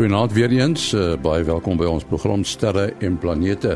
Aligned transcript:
Goeienaand 0.00 0.32
weer 0.32 0.50
eens, 0.50 0.94
uh, 0.96 1.12
baie 1.20 1.42
welkom 1.44 1.76
by 1.76 1.84
ons 1.84 2.06
program 2.08 2.40
Sterre 2.48 2.86
en 3.04 3.18
Planete. 3.20 3.74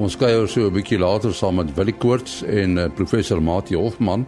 Ons 0.00 0.14
kuier 0.16 0.46
so 0.48 0.64
'n 0.64 0.72
bietjie 0.72 0.96
later 0.96 1.34
saam 1.34 1.60
met 1.60 1.74
Willie 1.76 1.92
Koorts 1.92 2.40
en 2.42 2.78
uh, 2.78 2.88
professor 2.88 3.42
Mati 3.42 3.76
Hofman. 3.76 4.24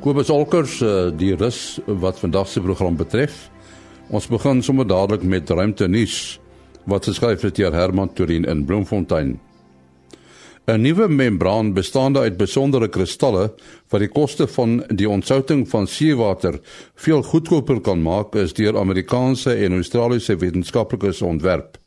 Kobus 0.00 0.30
Olkers, 0.30 0.80
uh, 0.82 1.14
die 1.14 1.36
rus 1.36 1.78
wat 1.86 2.18
vandag 2.18 2.48
se 2.48 2.60
program 2.60 2.96
betref. 2.96 3.48
Ons 4.10 4.26
begin 4.26 4.62
sommer 4.62 4.86
dadelik 4.86 5.22
met 5.22 5.50
ruimte 5.50 5.86
nuus 5.86 6.40
wat 6.84 7.04
geskryf 7.06 7.44
is 7.44 7.52
deur 7.52 7.72
Herman 7.72 8.12
Turin 8.12 8.44
in 8.44 8.64
Bloemfontein. 8.64 9.38
'n 10.68 10.82
Nuwe 10.82 11.08
membraan 11.08 11.72
bestaande 11.72 12.20
uit 12.20 12.36
besondere 12.36 12.88
kristalle 12.92 13.46
wat 13.88 14.02
die 14.04 14.10
koste 14.12 14.44
van 14.52 14.82
die 14.92 15.08
ontsouting 15.08 15.62
van 15.68 15.86
seewater 15.88 16.58
veel 16.94 17.22
goedkoper 17.24 17.80
kan 17.80 18.02
maak 18.04 18.34
is 18.36 18.52
deur 18.52 18.76
Amerikaanse 18.76 19.54
en 19.54 19.72
Australiese 19.72 20.36
wetenskaplikes 20.36 21.22
ontwerp. 21.22 21.78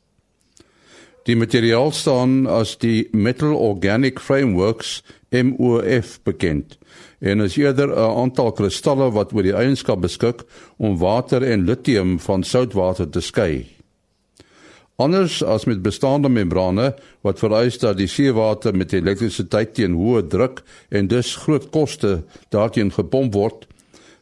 Die 1.29 1.35
materiaal 1.37 1.91
staan 1.91 2.47
as 2.49 2.73
die 2.81 3.07
Metal 3.11 3.53
Organic 3.53 4.19
Frameworks 4.19 5.03
MOF 5.29 6.17
bekend 6.23 6.79
en 7.19 7.45
is 7.45 7.57
eerder 7.57 7.93
'n 7.93 8.17
aantal 8.23 8.51
kristalle 8.51 9.11
wat 9.11 9.33
oor 9.33 9.43
die 9.43 9.53
eienskap 9.53 10.01
beskik 10.01 10.41
om 10.77 10.97
water 10.97 11.43
en 11.43 11.65
lithium 11.65 12.19
van 12.19 12.43
soutwater 12.43 13.09
te 13.09 13.21
skei. 13.21 13.80
Anders 15.01 15.39
as 15.41 15.65
met 15.65 15.81
bestaande 15.81 16.29
membrane 16.29 16.91
wat 17.25 17.39
vereis 17.41 17.79
dat 17.81 17.97
die 17.97 18.09
seewater 18.11 18.75
met 18.77 18.93
elektrisiteit 18.93 19.73
teen 19.77 19.95
hoë 19.97 20.27
druk 20.29 20.61
en 20.93 21.07
dus 21.09 21.31
groot 21.41 21.69
koste 21.73 22.19
daarteen 22.53 22.91
gepomp 22.93 23.33
word, 23.33 23.65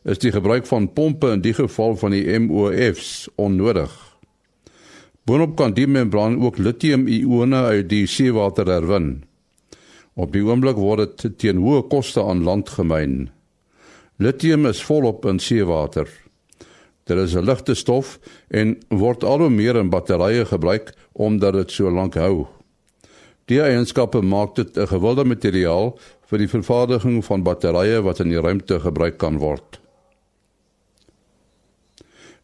is 0.08 0.22
die 0.23 0.31
gebruik 0.31 0.70
van 0.70 0.88
pompe 0.95 1.34
in 1.36 1.44
die 1.44 1.54
geval 1.58 1.98
van 2.00 2.16
die 2.16 2.23
MOFs 2.39 3.28
onnodig. 3.36 3.92
Boonop 5.28 5.58
kan 5.59 5.76
die 5.76 5.88
membraan 5.88 6.39
ook 6.42 6.58
lithium-ione 6.58 7.59
uit 7.73 7.89
die 7.92 8.06
seewater 8.08 8.72
herwin. 8.72 9.11
Op 10.16 10.32
die 10.34 10.45
oomblik 10.48 10.80
word 10.80 11.20
dit 11.20 11.36
teen 11.44 11.59
hoë 11.59 11.84
koste 11.92 12.23
aan 12.23 12.45
land 12.48 12.72
gemyn. 12.78 13.28
Lithium 14.17 14.66
is 14.66 14.82
volop 14.84 15.28
in 15.28 15.44
seewater. 15.44 16.08
Dit 17.10 17.18
is 17.18 17.34
'n 17.36 17.46
ligte 17.46 17.74
stof 17.74 18.20
en 18.48 18.78
word 18.90 19.24
al 19.24 19.40
hoe 19.40 19.50
meer 19.50 19.76
in 19.76 19.90
batterye 19.90 20.46
gebruik 20.46 20.94
omdat 21.14 21.54
dit 21.54 21.72
so 21.72 21.90
lank 21.90 22.14
hou. 22.14 22.46
Die 23.46 23.62
eienskappe 23.62 24.22
maak 24.22 24.56
dit 24.56 24.78
'n 24.78 24.88
gewilde 24.88 25.26
materiaal 25.26 25.98
vir 26.30 26.38
die 26.38 26.48
vervaardiging 26.48 27.26
van 27.26 27.44
batterye 27.44 28.02
wat 28.02 28.20
in 28.20 28.30
die 28.30 28.42
ruimte 28.42 28.80
gebruik 28.80 29.18
kan 29.18 29.38
word. 29.38 29.80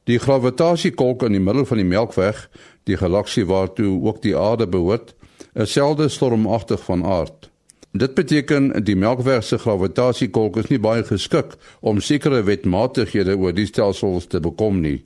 Die 0.03 0.19
gravitasiekolk 0.19 1.23
in 1.23 1.31
die 1.31 1.39
middel 1.39 1.65
van 1.65 1.77
die 1.77 1.85
Melkweg, 1.85 2.49
die 2.83 2.97
galaksie 2.97 3.45
waartoe 3.45 4.01
ook 4.03 4.21
die 4.21 4.37
aarde 4.37 4.67
behoort, 4.67 5.15
is 5.53 5.71
selde 5.71 6.09
stormagtig 6.09 6.83
van 6.83 7.05
aard. 7.05 7.49
Dit 7.95 8.13
beteken 8.13 8.73
die 8.83 8.95
Melkweg 8.99 9.43
se 9.47 9.55
gravitasiekolk 9.57 10.57
is 10.59 10.65
nie 10.67 10.81
baie 10.83 11.03
geskik 11.07 11.53
om 11.79 12.01
sekere 12.03 12.41
wetmatighede 12.43 13.37
oor 13.39 13.55
die 13.55 13.69
stelsels 13.69 14.27
te 14.27 14.41
bekom 14.43 14.81
nie 14.83 15.05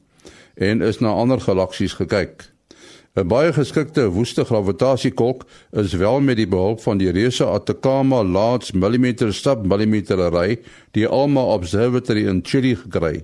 en 0.58 0.82
is 0.82 0.98
na 1.00 1.12
ander 1.14 1.38
galaksies 1.40 1.94
gekyk. 2.00 2.48
'n 3.14 3.28
Baie 3.30 3.54
geskikte 3.54 4.08
woeste 4.10 4.46
gravitasiekolk 4.46 5.46
is 5.72 5.94
wel 5.94 6.20
met 6.20 6.42
die 6.42 6.48
behulp 6.48 6.82
van 6.82 6.98
die 6.98 7.12
reuse 7.14 7.46
Atacama 7.46 8.24
Large 8.24 8.78
Millimeter 8.78 9.34
Submillimeter 9.34 10.22
Array, 10.22 10.60
die 10.92 11.08
ALMA 11.08 11.42
Observatory 11.42 12.26
in 12.26 12.42
Chile 12.44 12.76
gekry. 12.76 13.22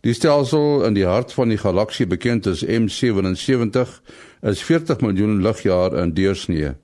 Die 0.00 0.14
stelsel 0.14 0.84
in 0.84 0.94
die 0.94 1.06
hart 1.06 1.32
van 1.32 1.48
die 1.48 1.58
galaksie 1.58 2.06
bekend 2.06 2.46
as 2.46 2.64
M77 2.64 4.00
is 4.42 4.62
40 4.62 5.00
miljoen 5.00 5.40
ligjaar 5.42 5.96
in 5.96 6.12
deursnee. 6.12 6.76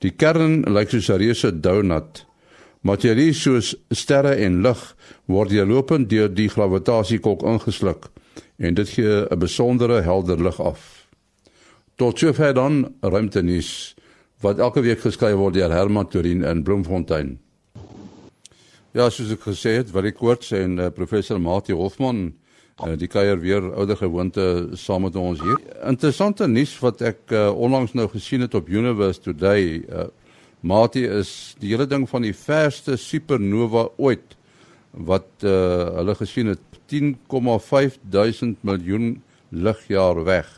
Die 0.00 0.12
kern 0.16 0.62
lyk 0.64 0.90
soos 0.90 1.10
'n 1.10 1.18
reuse 1.20 1.50
donut. 1.60 2.24
Materie 2.82 3.34
soos 3.34 3.74
sterre 3.92 4.34
en 4.36 4.62
lig 4.62 4.96
word 5.28 5.50
deurlopend 5.50 6.08
deur 6.08 6.28
die 6.28 6.48
gravitasiekolk 6.48 7.42
ingesluk 7.42 8.08
en 8.58 8.74
dit 8.74 8.88
gee 8.88 9.26
'n 9.30 9.38
besondere 9.38 10.00
helder 10.02 10.40
lig 10.42 10.60
af. 10.60 11.06
Tot 11.96 12.18
sover 12.18 12.54
dan 12.54 12.94
ruimtenis 13.02 13.94
wat 14.40 14.58
elke 14.58 14.80
week 14.80 15.00
geskryf 15.00 15.36
word 15.36 15.54
deur 15.54 15.70
Herman 15.70 16.08
Turin 16.08 16.44
in 16.44 16.62
Bloemfontein. 16.62 17.38
Ja, 18.92 19.10
soos 19.10 19.30
ek 19.30 19.40
gesê 19.40 19.76
het, 19.76 19.92
wat 19.92 20.04
ek 20.04 20.16
kort 20.16 20.44
sê 20.44 20.64
en 20.64 20.78
uh, 20.78 20.88
professor 20.90 21.38
Mati 21.38 21.72
Hofman 21.72 22.32
die 23.00 23.08
kuier 23.10 23.40
weer 23.40 23.64
ouer 23.74 23.96
gewoonte 23.96 24.44
saam 24.78 25.02
met 25.02 25.16
ons 25.16 25.40
hier. 25.40 25.58
Interessante 25.86 26.46
nuus 26.48 26.72
wat 26.80 27.02
ek 27.04 27.32
uh, 27.32 27.48
onlangs 27.52 27.92
nou 27.98 28.08
gesien 28.08 28.40
het 28.40 28.54
op 28.54 28.68
Universe 28.68 29.20
Today. 29.20 29.82
Uh, 29.88 30.08
Mati 30.60 31.04
is 31.06 31.54
die 31.60 31.72
hele 31.72 31.86
ding 31.88 32.06
van 32.08 32.24
die 32.24 32.34
verste 32.36 32.96
supernova 33.00 33.88
ooit 33.96 34.36
wat 34.92 35.28
uh, 35.44 35.52
hulle 36.00 36.16
gesien 36.18 36.52
het 36.52 36.80
10,5 36.90 38.00
duisend 38.10 38.58
miljoen 38.66 39.22
ligjaar 39.50 40.24
weg. 40.24 40.48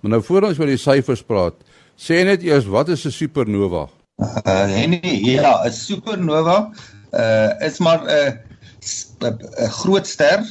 Maar 0.00 0.16
nou 0.16 0.22
voor 0.22 0.48
ons 0.48 0.58
oor 0.58 0.70
die 0.70 0.80
syfers 0.80 1.22
praat, 1.24 1.56
sê 1.96 2.22
net 2.26 2.44
eers 2.44 2.66
wat 2.68 2.88
is 2.92 3.06
'n 3.06 3.14
supernova? 3.14 3.86
Uh, 4.18 4.86
nee, 4.86 5.20
ja, 5.24 5.64
'n 5.64 5.72
supernova 5.72 6.70
uh, 7.12 7.50
is 7.60 7.78
maar 7.78 8.04
'n 8.04 8.08
uh, 8.08 9.28
'n 9.28 9.70
groot 9.80 10.06
ster 10.06 10.44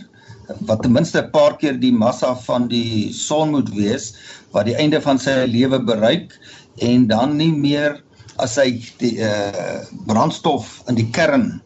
wat 0.68 0.82
ten 0.82 0.92
minste 0.92 1.22
'n 1.22 1.32
paar 1.32 1.58
keer 1.58 1.80
die 1.80 1.94
massa 1.94 2.36
van 2.36 2.68
die 2.68 3.14
son 3.14 3.52
moet 3.52 3.70
wees 3.74 4.14
wat 4.52 4.66
die 4.66 4.76
einde 4.76 5.02
van 5.02 5.20
sy 5.20 5.46
lewe 5.48 5.80
bereik 5.80 6.34
en 6.82 7.08
dan 7.08 7.38
nie 7.38 7.52
meer 7.52 8.02
as 8.38 8.56
hy 8.60 8.82
die 9.00 9.18
uh, 9.24 9.84
brandstof 10.08 10.84
in 10.92 10.96
die 10.96 11.10
kern 11.16 11.62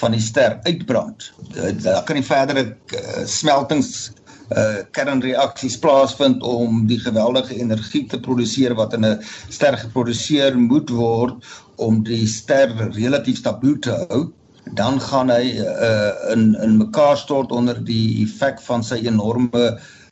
van 0.00 0.12
die 0.12 0.20
ster 0.20 0.58
uitbrand. 0.64 1.32
Uh, 1.56 1.72
daar 1.82 2.04
kan 2.04 2.16
nie 2.16 2.24
verdere 2.24 2.76
uh, 2.96 3.24
smeltings 3.26 4.10
uh 4.50 4.82
kernreaksies 4.90 5.76
plaasvind 5.78 6.42
om 6.42 6.86
die 6.90 6.98
geweldige 6.98 7.54
energie 7.54 8.02
te 8.10 8.18
produseer 8.18 8.74
wat 8.74 8.96
in 8.98 9.04
'n 9.06 9.20
ster 9.48 9.76
geproduseer 9.78 10.58
moet 10.58 10.90
word 10.90 11.38
om 11.76 12.02
die 12.02 12.26
ster 12.26 12.74
relatief 12.96 13.38
stabiel 13.38 13.78
te 13.78 13.94
hou 14.10 14.32
dan 14.64 15.00
gaan 15.00 15.30
hy 15.30 15.56
uh, 15.58 16.32
in 16.32 16.54
in 16.62 16.76
mekaar 16.78 17.16
stort 17.18 17.52
onder 17.52 17.78
die 17.84 18.22
effek 18.24 18.60
van 18.60 18.84
sy 18.84 19.00
enorme 19.06 19.64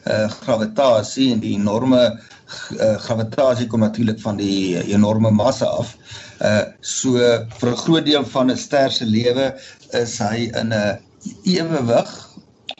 uh, 0.06 0.30
gravitasie 0.40 1.32
en 1.32 1.40
die 1.40 1.54
enorme 1.56 2.02
uh, 2.08 2.96
gravitasie 3.04 3.66
kom 3.66 3.80
natuurlik 3.80 4.20
van 4.20 4.40
die 4.40 4.78
enorme 4.88 5.30
massa 5.30 5.66
af. 5.66 5.94
Uh 6.40 6.62
so 6.80 7.18
vir 7.60 7.70
'n 7.70 7.82
groot 7.84 8.06
deel 8.06 8.24
van 8.24 8.50
'n 8.50 8.56
ster 8.56 8.90
se 8.90 9.04
lewe 9.04 9.54
is 9.92 10.18
hy 10.18 10.50
in 10.60 10.72
'n 10.72 10.98
ewewig 11.44 12.10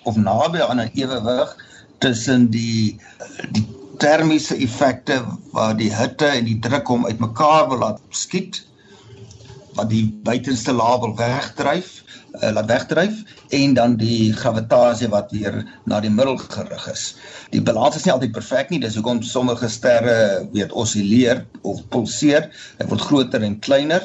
of 0.04 0.16
naby 0.16 0.60
aan 0.62 0.80
'n 0.80 0.90
ewewig 0.94 1.56
tussen 1.98 2.50
die 2.50 3.00
die 3.50 3.66
termiese 3.98 4.56
effekte 4.56 5.22
waar 5.52 5.76
die 5.76 5.90
hitte 5.94 6.26
en 6.26 6.44
die 6.44 6.58
druk 6.62 6.86
hom 6.86 7.06
uitmekaar 7.06 7.68
wil 7.68 7.78
laat 7.78 8.00
skiet 8.10 8.62
wat 9.78 9.90
die 9.92 10.04
buitenste 10.26 10.74
laag 10.76 11.00
wil 11.04 11.14
wegdryf, 11.18 11.90
uh, 12.42 12.50
laat 12.56 12.68
wegdryf 12.70 13.22
en 13.56 13.74
dan 13.78 13.96
die 14.00 14.32
gravitasie 14.36 15.08
wat 15.12 15.32
weer 15.34 15.60
na 15.88 16.00
die 16.04 16.12
middel 16.12 16.36
gerig 16.42 16.86
is. 16.92 17.04
Die 17.54 17.62
balans 17.64 17.96
is 17.96 18.04
nie 18.06 18.14
altyd 18.14 18.34
perfek 18.36 18.72
nie, 18.72 18.82
dis 18.82 18.98
hoekom 18.98 19.22
sommige 19.26 19.70
sterre 19.72 20.18
weet 20.52 20.74
osilleer 20.76 21.44
of 21.62 21.82
pulseer, 21.92 22.50
dit 22.80 22.90
word 22.90 23.06
groter 23.08 23.46
en 23.46 23.58
kleiner. 23.64 24.04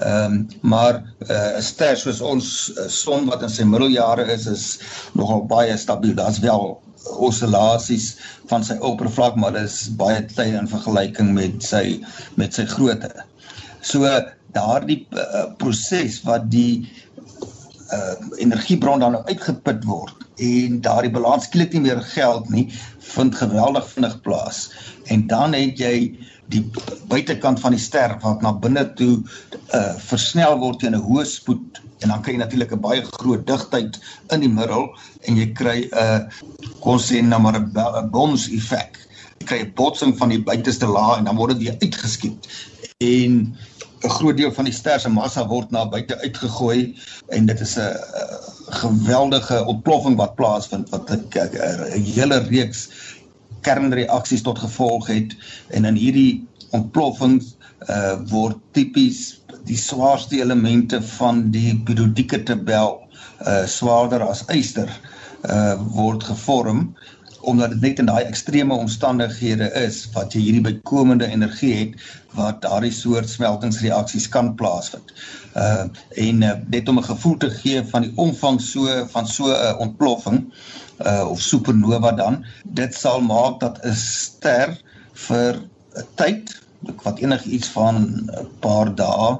Ehm 0.00 0.32
um, 0.32 0.46
maar 0.60 1.02
eh, 1.28 1.36
'n 1.36 1.58
uh, 1.58 1.60
ster 1.60 1.96
soos 2.00 2.20
ons 2.24 2.46
uh, 2.76 2.88
son 2.88 3.26
wat 3.28 3.42
in 3.42 3.50
sy 3.52 3.64
middeljare 3.68 4.24
is 4.32 4.46
is 4.46 4.64
nogal 5.12 5.44
baie 5.46 5.76
stabiel. 5.76 6.14
Daar's 6.16 6.40
wel 6.40 6.80
oscillasies 7.26 8.16
van 8.50 8.64
sy 8.64 8.78
oppervlak, 8.80 9.36
maar 9.36 9.52
dit 9.52 9.68
is 9.68 9.90
baie 10.00 10.24
klein 10.32 10.54
in 10.62 10.70
vergelyking 10.70 11.34
met 11.36 11.62
sy 11.66 12.00
met 12.40 12.54
sy 12.54 12.64
grootte. 12.72 13.12
So 13.82 14.08
daardie 14.54 15.06
uh, 15.10 15.46
proses 15.58 16.20
wat 16.26 16.50
die 16.52 16.88
uh, 17.92 18.16
energiebron 18.38 19.02
dan 19.02 19.16
nou 19.16 19.22
uitgeput 19.28 19.84
word 19.88 20.18
en 20.42 20.80
daardie 20.82 21.12
balans 21.12 21.46
skielik 21.46 21.74
nie 21.76 21.84
meer 21.84 22.00
geld 22.14 22.48
nie, 22.50 22.66
vind 23.12 23.36
geweldig 23.36 23.86
vinnig 23.92 24.14
plaas. 24.24 24.64
En 25.12 25.26
dan 25.30 25.54
het 25.56 25.78
jy 25.78 25.96
die 26.52 26.62
buitekant 27.08 27.60
van 27.62 27.76
die 27.76 27.80
ster 27.80 28.16
wat 28.24 28.42
na 28.44 28.52
binne 28.64 28.84
toe 28.98 29.20
uh, 29.76 29.92
versnel 30.08 30.58
word 30.60 30.82
teen 30.82 30.96
'n 30.96 31.04
hoë 31.04 31.24
spoed 31.28 31.80
en 32.02 32.10
dan 32.10 32.22
kry 32.22 32.34
jy 32.34 32.42
natuurlik 32.42 32.72
'n 32.74 32.82
baie 32.82 33.02
groot 33.18 33.46
digtheid 33.46 33.98
in 34.34 34.40
die 34.40 34.50
middel 34.50 34.90
en 35.28 35.36
jy 35.36 35.48
kry 35.54 35.78
'n 35.84 35.92
uh, 35.94 36.20
kon 36.80 36.98
sê 36.98 37.22
nou 37.22 37.40
maar 37.40 37.60
'n 37.60 38.10
bons 38.10 38.48
effek. 38.48 38.98
Jy 39.40 39.46
kry 39.46 39.60
'n 39.62 39.72
botsing 39.74 40.16
van 40.18 40.28
die 40.28 40.42
buiteste 40.42 40.86
laag 40.86 41.18
en 41.18 41.24
dan 41.24 41.36
word 41.36 41.58
dit 41.58 41.62
weer 41.66 41.76
uitgeskiet. 41.80 42.48
En 42.98 43.56
'n 44.04 44.10
groot 44.10 44.36
deel 44.36 44.52
van 44.52 44.64
die 44.64 44.74
ster 44.74 45.00
se 45.00 45.08
massa 45.08 45.46
word 45.46 45.70
na 45.70 45.84
buite 45.88 46.18
uitgegooi 46.20 46.94
en 47.28 47.46
dit 47.46 47.60
is 47.60 47.76
'n 47.78 47.96
geweldige 48.82 49.64
ontploffing 49.64 50.16
wat 50.16 50.34
plaasvind 50.34 50.90
wat 50.90 51.10
'n 51.10 52.02
hele 52.16 52.38
reeks 52.38 52.88
kernreaksies 53.60 54.42
tot 54.42 54.58
gevolg 54.58 55.06
het 55.06 55.36
en 55.68 55.84
in 55.84 55.94
hierdie 55.94 56.46
ontploffings 56.70 57.56
uh 57.90 58.14
word 58.30 58.58
tipies 58.72 59.42
die 59.66 59.78
swaarste 59.78 60.40
elemente 60.40 61.02
van 61.02 61.50
die 61.50 61.78
periodieke 61.86 62.42
tabel 62.42 63.00
uh 63.46 63.66
swaarder 63.66 64.22
as 64.26 64.44
yster 64.54 64.90
uh 65.50 65.74
word 65.94 66.24
gevorm 66.24 66.94
omdat 67.42 67.70
dit 67.70 67.80
net 67.80 67.98
in 67.98 68.08
daai 68.10 68.24
ekstreme 68.24 68.74
omstandighede 68.74 69.68
is 69.82 70.04
wat 70.14 70.34
jy 70.34 70.40
hierdie 70.46 70.64
bykomende 70.66 71.26
energie 71.26 71.74
het 71.74 72.04
wat 72.38 72.62
daardie 72.64 72.92
soort 72.94 73.28
smeltingsreaksies 73.28 74.28
kan 74.32 74.54
plaasvind. 74.54 75.12
Uh 75.56 75.84
en 76.26 76.42
uh, 76.42 76.52
net 76.74 76.88
om 76.88 76.98
'n 76.98 77.10
gevoel 77.10 77.36
te 77.36 77.50
gee 77.50 77.84
van 77.90 78.06
die 78.06 78.12
omvang 78.16 78.60
so 78.60 79.06
van 79.14 79.26
so 79.28 79.50
'n 79.50 79.58
uh, 79.58 79.78
ontploffing 79.78 80.52
uh 81.04 81.28
of 81.28 81.40
supernova 81.40 82.12
dan, 82.12 82.44
dit 82.64 82.94
sal 82.94 83.20
maak 83.20 83.60
dat 83.60 83.78
'n 83.84 83.94
ster 83.94 84.78
vir 85.12 85.62
'n 85.96 86.06
tyd 86.14 86.60
wat 87.02 87.18
enigiets 87.18 87.68
van 87.68 87.94
'n 87.96 88.48
paar 88.60 88.94
dae 88.94 89.38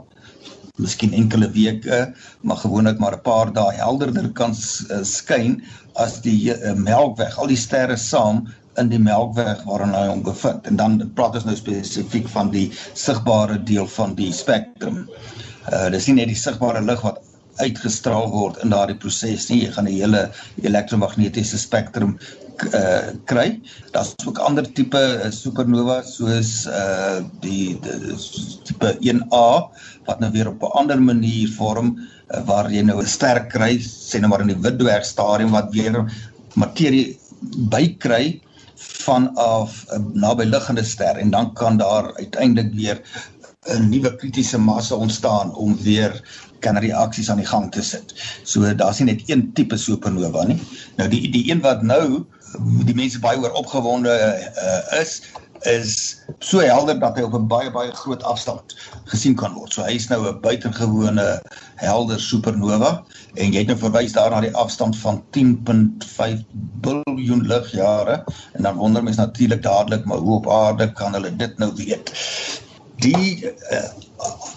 miskien 0.80 1.12
enkele 1.12 1.50
weke, 1.52 2.12
maar 2.40 2.56
gewoonlik 2.56 2.98
maar 2.98 3.16
'n 3.16 3.22
paar 3.22 3.52
dae 3.52 3.72
helderder 3.76 4.30
kan 4.32 4.54
uh, 4.56 5.02
skyn 5.02 5.60
as 6.00 6.20
die 6.24 6.52
uh, 6.54 6.72
Melkweg, 6.74 7.38
al 7.38 7.46
die 7.52 7.60
sterre 7.60 7.96
saam 7.96 8.46
in 8.80 8.88
die 8.88 8.98
Melkweg 8.98 9.64
waarin 9.68 9.92
hy 9.94 10.06
hom 10.08 10.22
bevind. 10.24 10.66
En 10.66 10.76
dan 10.76 11.10
praat 11.14 11.36
ons 11.36 11.44
nou 11.44 11.56
spesifiek 11.56 12.28
van 12.28 12.50
die 12.50 12.70
sigbare 12.94 13.58
deel 13.62 13.86
van 13.86 14.14
die 14.16 14.32
spektrum. 14.32 15.04
Uh 15.72 15.90
dis 15.92 16.08
nie 16.08 16.16
net 16.22 16.32
die 16.32 16.40
sigbare 16.40 16.80
lig 16.80 17.04
wat 17.04 17.21
uitgestraal 17.60 18.30
word 18.32 18.62
in 18.64 18.72
daardie 18.72 18.96
proses 18.96 19.48
nie. 19.50 19.64
Jy 19.64 19.72
gaan 19.72 19.88
'n 19.88 19.92
hele 19.92 20.22
elektromagnetiese 20.62 21.58
spektrum 21.58 22.18
uh 22.74 23.10
kry. 23.24 23.60
Daar's 23.92 24.14
ook 24.26 24.38
ander 24.38 24.72
tipe 24.72 24.98
uh, 24.98 25.30
supernova 25.30 26.02
soos 26.02 26.66
uh 26.66 27.20
die, 27.40 27.78
die 27.80 28.16
tipe 28.64 28.94
1A 29.00 29.48
wat 30.06 30.20
nou 30.20 30.30
weer 30.32 30.48
op 30.48 30.62
'n 30.62 30.76
ander 30.78 31.02
manier 31.02 31.48
vorm 31.48 31.98
uh, 31.98 32.44
waar 32.46 32.70
jy 32.70 32.82
nou 32.82 33.00
'n 33.00 33.06
ster 33.06 33.46
kry, 33.46 33.78
sê 33.78 34.20
nou 34.20 34.28
maar 34.28 34.40
in 34.40 34.54
die 34.54 34.62
Witdwerg 34.62 35.04
stadium 35.04 35.50
wat 35.50 35.72
weer 35.72 36.04
materie 36.54 37.18
bykry 37.72 38.40
vanaf 38.76 39.84
'n 39.90 40.10
naby 40.14 40.44
liggende 40.44 40.84
ster 40.84 41.16
en 41.16 41.30
dan 41.30 41.52
kan 41.54 41.76
daar 41.76 42.14
uiteindelik 42.16 42.72
weer 42.74 43.02
'n 43.70 43.88
nuwe 43.88 44.16
kritiese 44.16 44.58
massa 44.58 44.94
ontstaan 44.94 45.54
om 45.54 45.76
weer 45.76 46.22
kernreaksies 46.64 47.30
aan 47.30 47.42
die 47.42 47.48
gang 47.48 47.70
te 47.74 47.82
sit. 47.82 48.14
So 48.42 48.74
daar's 48.74 49.02
nie 49.02 49.12
net 49.12 49.26
een 49.28 49.50
tipe 49.58 49.78
supernova 49.78 50.46
nie. 50.48 50.60
Nou 50.96 51.08
die 51.12 51.28
die 51.32 51.46
een 51.50 51.62
wat 51.64 51.82
nou 51.82 52.24
die 52.86 52.96
mense 52.96 53.20
baie 53.20 53.40
oor 53.40 53.54
opgewonde 53.56 54.12
uh, 54.12 55.00
is 55.00 55.20
is 55.62 56.18
so 56.42 56.58
helder 56.58 56.98
dat 56.98 57.16
hy 57.16 57.22
op 57.22 57.34
'n 57.38 57.46
baie 57.46 57.70
baie 57.70 57.92
groot 57.92 58.22
afstand 58.22 58.74
gesien 59.04 59.34
kan 59.34 59.54
word. 59.54 59.72
So 59.72 59.82
hy 59.82 59.94
is 59.94 60.08
nou 60.08 60.26
'n 60.26 60.40
buitengewone 60.40 61.42
helder 61.76 62.20
supernova 62.20 63.04
en 63.34 63.52
jy 63.52 63.58
het 63.58 63.66
nou 63.66 63.78
verwys 63.78 64.12
daar 64.12 64.30
na 64.30 64.40
die 64.40 64.54
afstand 64.54 64.96
van 64.96 65.22
10.5 65.30 66.42
biljoen 66.82 67.46
ligjare 67.46 68.24
en 68.52 68.62
dan 68.62 68.76
wonder 68.76 69.02
mens 69.02 69.16
natuurlik 69.16 69.62
dadelik 69.62 70.04
maar 70.04 70.18
hoe 70.18 70.36
op 70.36 70.50
aarde 70.50 70.92
kan 70.92 71.12
hulle 71.12 71.36
dit 71.36 71.58
nou 71.58 71.72
weet. 71.74 72.12
Die 72.96 73.44
uh, 73.70 73.88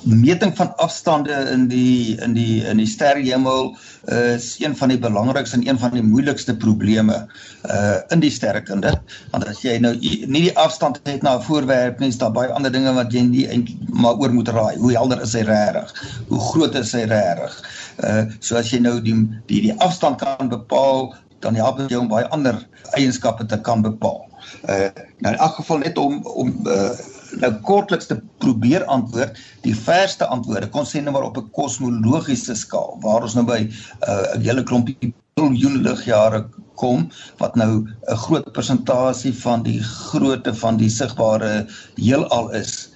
meting 0.05 0.53
van 0.57 0.75
afstande 0.77 1.33
in 1.51 1.67
die 1.67 2.15
in 2.21 2.33
die 2.33 2.63
in 2.65 2.77
die 2.77 2.87
sterrehemel 2.87 3.71
is 4.05 4.55
een 4.61 4.75
van 4.77 4.91
die 4.93 4.99
belangrikste 5.01 5.57
en 5.57 5.67
een 5.67 5.79
van 5.79 5.95
die 5.97 6.03
moeilikste 6.03 6.55
probleme 6.55 7.27
uh 7.69 7.97
in 8.13 8.21
die 8.21 8.31
sterrekunde. 8.31 8.93
Want 9.31 9.47
as 9.49 9.63
jy 9.65 9.77
nou 9.81 9.95
nie 9.97 10.43
die 10.47 10.57
afstand 10.57 10.99
het 11.03 11.25
na 11.25 11.37
'n 11.37 11.41
voorwerp 11.47 11.99
nie 11.99 12.09
is 12.09 12.17
daar 12.17 12.31
baie 12.31 12.51
ander 12.53 12.71
dinge 12.71 12.93
wat 12.93 13.13
jy 13.13 13.21
nie 13.21 13.47
eintlik 13.47 13.89
maar 13.89 14.17
oor 14.21 14.33
moet 14.33 14.47
raai. 14.47 14.77
Hoe 14.77 14.91
helder 14.91 15.21
is 15.21 15.33
hy 15.33 15.41
regtig 15.41 15.93
hoe 16.27 16.39
groot 16.39 16.75
is 16.75 16.93
hy 16.93 17.05
regtig 17.09 17.61
uh 18.03 18.23
so 18.39 18.55
as 18.55 18.69
jy 18.69 18.79
nou 18.79 19.01
die 19.01 19.17
die 19.47 19.61
die 19.61 19.79
afstand 19.79 20.21
kan 20.21 20.49
bepaal 20.49 21.15
dan 21.39 21.55
help 21.55 21.77
dit 21.77 21.89
jou 21.89 22.01
om 22.01 22.07
baie 22.07 22.27
ander 22.27 22.67
eienskappe 22.93 23.45
te 23.45 23.57
kan 23.61 23.81
bepaal. 23.81 24.25
Uh 24.69 24.89
nou 25.19 25.33
in 25.33 25.39
elk 25.39 25.55
geval 25.55 25.77
net 25.77 25.97
om 25.97 26.21
om 26.25 26.55
uh 26.67 26.89
nou 27.41 27.51
kortliks 27.67 28.09
te 28.09 28.17
probeer 28.43 28.85
antwoord 28.91 29.39
die 29.65 29.75
verste 29.75 30.27
antwoorde 30.35 30.69
kon 30.73 30.87
sê 30.87 31.01
nou 31.03 31.13
maar 31.15 31.27
op 31.29 31.37
'n 31.37 31.51
kosmologiese 31.57 32.55
skaal 32.55 32.97
waar 33.03 33.27
ons 33.27 33.35
nou 33.35 33.45
by 33.45 33.61
uh, 34.07 34.35
'n 34.35 34.41
hele 34.41 34.63
klompie 34.63 35.13
biljoen 35.35 35.81
ligjare 35.83 36.45
kom 36.79 37.09
wat 37.39 37.55
nou 37.55 37.71
'n 37.83 38.19
groot 38.25 38.51
persentasie 38.53 39.33
van 39.33 39.63
die 39.63 39.81
grootte 39.83 40.53
van 40.53 40.77
die 40.77 40.89
sigbare 40.89 41.67
heelal 41.95 42.51
is 42.51 42.89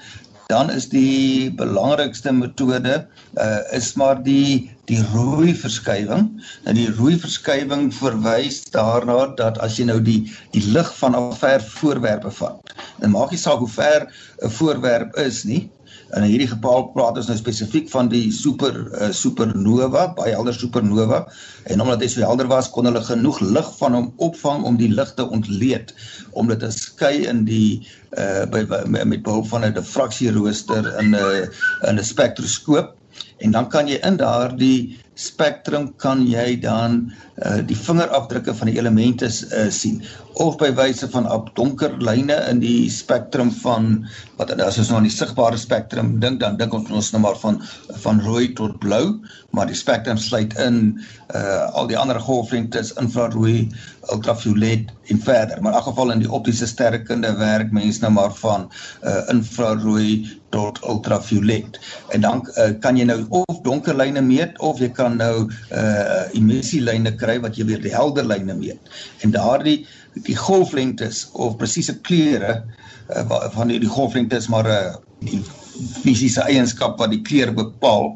dan 0.50 0.72
is 0.74 0.88
die 0.90 1.52
belangrikste 1.54 2.32
metode 2.34 2.96
uh, 3.38 3.60
is 3.78 3.94
maar 3.94 4.18
die 4.26 4.70
die 4.90 4.98
rooi 5.14 5.54
verskywing. 5.54 6.24
Nou 6.66 6.74
die 6.74 6.88
rooi 6.98 7.14
verskywing 7.22 7.92
verwys 7.94 8.64
daarna 8.74 9.28
dat 9.38 9.60
as 9.62 9.78
jy 9.78 9.86
nou 9.92 10.00
die 10.02 10.24
die 10.56 10.64
lig 10.74 10.90
van 10.98 11.14
'n 11.14 11.36
ver 11.38 11.62
voorwerpe 11.62 12.32
vat, 12.40 12.74
dan 12.98 13.14
maak 13.14 13.30
nie 13.30 13.42
saak 13.42 13.62
hoe 13.62 13.70
ver 13.70 14.08
'n 14.42 14.50
voorwerp 14.58 15.14
is 15.22 15.44
nie, 15.46 15.70
In 16.18 16.26
hierdie 16.26 16.50
geval 16.50 16.88
praat 16.96 17.20
ons 17.22 17.28
nou 17.30 17.38
spesifiek 17.38 17.90
van 17.92 18.08
die 18.10 18.32
super 18.34 18.74
uh, 18.88 19.10
supernova, 19.14 20.08
baie 20.18 20.34
helder 20.34 20.56
supernova. 20.58 21.22
En 21.70 21.84
omdat 21.84 22.02
dit 22.02 22.12
so 22.12 22.26
helder 22.26 22.50
was, 22.50 22.70
kon 22.74 22.90
hulle 22.90 23.04
genoeg 23.06 23.40
lig 23.46 23.70
van 23.78 23.98
hom 23.98 24.08
opvang 24.18 24.66
om 24.66 24.80
die 24.80 24.90
lig 24.90 25.12
te 25.18 25.28
ontleed 25.30 25.94
om 26.32 26.50
dit 26.50 26.60
te 26.60 26.72
skei 26.74 27.28
in 27.30 27.44
die 27.50 27.82
uh 28.18 28.46
by, 28.50 28.64
by 28.66 28.80
met 28.90 29.22
behulp 29.22 29.46
van 29.52 29.66
'n 29.66 29.76
diffraksierooster 29.76 30.88
in 31.02 31.14
'n 31.14 31.50
in 31.90 32.00
'n 32.00 32.04
spektroskoop. 32.04 32.96
En 33.38 33.52
dan 33.52 33.70
kan 33.70 33.88
jy 33.88 34.00
in 34.02 34.18
daardie 34.18 34.98
spektrum 35.20 35.90
kan 36.00 36.24
jy 36.28 36.56
dan 36.64 37.10
uh, 37.44 37.60
die 37.68 37.78
vingerafdrukke 37.78 38.54
van 38.56 38.72
die 38.72 38.78
elemente 38.80 39.28
uh, 39.28 39.68
sien. 39.74 40.00
Of 40.40 40.56
by 40.62 40.70
wyse 40.78 41.10
van 41.12 41.28
op 41.28 41.52
donker 41.60 41.98
lyne 42.00 42.38
in 42.48 42.62
die 42.64 42.88
spektrum 42.94 43.52
van 43.64 44.06
wat 44.40 44.54
as 44.56 44.80
ons 44.80 44.92
nou 44.92 45.02
aan 45.02 45.10
die 45.10 45.14
sigbare 45.14 45.60
spektrum 45.60 46.16
dink 46.24 46.40
dan 46.44 46.56
dink 46.62 46.76
ons 46.78 46.92
ons 46.96 47.12
nou 47.12 47.24
maar 47.26 47.40
van 47.42 47.60
van 48.06 48.24
rooi 48.24 48.54
tot 48.56 48.78
blou 48.80 49.20
maar 49.52 49.68
die 49.70 49.78
spektrum 49.78 50.18
sluit 50.18 50.54
in 50.62 51.00
uh, 51.36 51.66
al 51.74 51.90
die 51.90 51.98
ander 51.98 52.20
golflengtes 52.22 52.94
infrarooi 53.02 53.68
ultraviolet 54.14 54.90
en 55.10 55.22
verder. 55.22 55.62
Maar 55.62 55.72
in 55.72 55.78
elk 55.78 55.88
geval 55.90 56.12
in 56.12 56.22
die 56.24 56.32
optiese 56.32 56.68
sterrekunde 56.68 57.34
werk 57.38 57.72
mense 57.72 58.02
nou 58.02 58.12
maar 58.14 58.34
van 58.42 58.70
uh, 59.04 59.22
infrarooi 59.34 60.40
tot 60.54 60.80
ultraviolet. 60.86 61.80
En 62.10 62.22
dan 62.22 62.46
uh, 62.58 62.70
kan 62.82 62.98
jy 62.98 63.06
nou 63.10 63.20
of 63.42 63.62
donker 63.66 63.98
lyne 63.98 64.22
meet 64.22 64.60
of 64.60 64.82
jy 64.82 64.90
kan 64.94 65.09
dan 65.10 65.18
nou 65.22 65.50
uh 65.74 66.24
emissielyne 66.38 67.16
kry 67.20 67.40
wat 67.44 67.58
jy 67.58 67.66
weer 67.70 67.82
die 67.82 67.94
helder 67.94 68.28
lyne 68.28 68.56
meet. 68.58 68.94
En 69.26 69.34
daardie 69.36 69.86
die 70.26 70.38
golflengtes 70.38 71.28
of 71.34 71.58
presiese 71.58 71.98
kleure 72.08 72.62
uh, 73.16 73.50
van 73.56 73.74
hierdie 73.74 73.90
golflengtes 73.90 74.50
maar 74.54 74.68
'n 74.68 74.78
uh, 74.78 74.96
die 75.20 75.42
fisiese 76.04 76.42
eienskap 76.48 76.98
wat 77.00 77.12
die 77.14 77.22
kleur 77.22 77.52
bepaal 77.56 78.16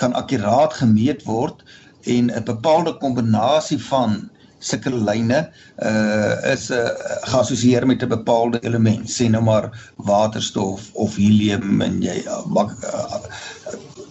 kan 0.00 0.14
akkuraat 0.14 0.74
gemeet 0.82 1.24
word 1.26 1.62
en 2.06 2.30
'n 2.30 2.44
bepaalde 2.44 2.96
kombinasie 3.02 3.78
van 3.90 4.30
sulke 4.58 4.90
lyne 4.90 5.40
uh 5.82 6.52
is 6.52 6.70
uh, 6.70 6.88
geassosieer 7.30 7.86
met 7.86 8.02
'n 8.02 8.08
bepaalde 8.08 8.58
element 8.62 9.10
sê 9.10 9.28
nou 9.30 9.42
maar 9.42 9.70
waterstof 9.96 10.90
of 10.92 11.16
helium 11.16 11.82
en 11.82 12.02
jy 12.02 12.22
uh, 12.26 12.40
uh, 12.54 13.20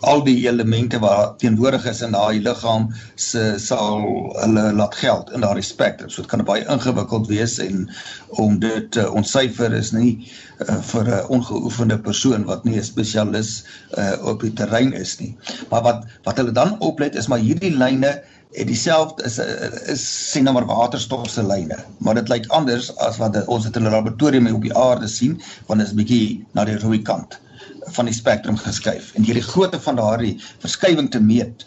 al 0.06 0.24
die 0.26 0.38
elemente 0.48 1.00
wat 1.02 1.40
teenwoordig 1.42 1.86
is 1.90 2.02
in 2.06 2.14
daai 2.16 2.42
liggaam 2.46 2.88
se 3.16 3.44
sal 3.62 4.04
hulle 4.38 4.66
laat 4.78 4.96
geld 5.02 5.32
in 5.34 5.46
daardie 5.46 5.66
spektrum. 5.66 6.10
So 6.10 6.22
dit 6.22 6.32
kan 6.32 6.46
baie 6.46 6.66
ingewikkeld 6.76 7.28
wees 7.32 7.58
en 7.64 7.88
om 8.44 8.60
dit 8.62 8.92
te 8.96 9.08
uh, 9.08 9.14
ontsyfer 9.18 9.74
is 9.74 9.92
nie 9.96 10.12
uh, 10.68 10.78
vir 10.92 11.10
'n 11.10 11.26
ongeoefende 11.38 11.98
persoon 12.08 12.46
wat 12.52 12.66
nie 12.66 12.78
'n 12.78 12.88
spesialis 12.92 13.66
uh, 13.98 14.14
op 14.22 14.46
die 14.46 14.54
terrein 14.54 14.94
is 14.94 15.18
nie. 15.20 15.34
Maar 15.70 15.84
wat 15.90 16.06
wat 16.24 16.38
hulle 16.38 16.52
dan 16.52 16.80
oplet 16.80 17.16
is 17.16 17.28
maar 17.28 17.40
hierdie 17.40 17.74
lyne 17.74 18.14
het 18.56 18.68
dieselfde 18.68 19.24
is 19.24 19.40
is 19.92 20.04
sien 20.32 20.44
nou 20.44 20.54
maar 20.54 20.66
waterstof 20.66 21.30
se 21.30 21.44
lyne, 21.44 21.78
maar 21.98 22.16
dit 22.16 22.30
lyk 22.30 22.46
anders 22.48 22.92
as 22.98 23.18
wat 23.18 23.46
ons 23.46 23.64
dit 23.64 23.76
in 23.76 23.84
'n 23.84 23.92
laboratorium 23.92 24.54
op 24.54 24.62
die 24.62 24.78
aarde 24.78 25.08
sien, 25.08 25.42
want 25.68 25.80
dit 25.80 25.88
is 25.88 25.98
bietjie 25.98 26.46
na 26.54 26.66
die 26.66 26.78
rooi 26.80 27.02
kant 27.02 27.40
van 27.94 28.06
die 28.10 28.14
spektrum 28.14 28.58
geskuif. 28.58 29.12
En 29.16 29.24
hierdie 29.24 29.46
grootte 29.46 29.80
van 29.82 29.96
daardie 30.00 30.36
verskywing 30.64 31.12
te 31.12 31.22
meet, 31.22 31.66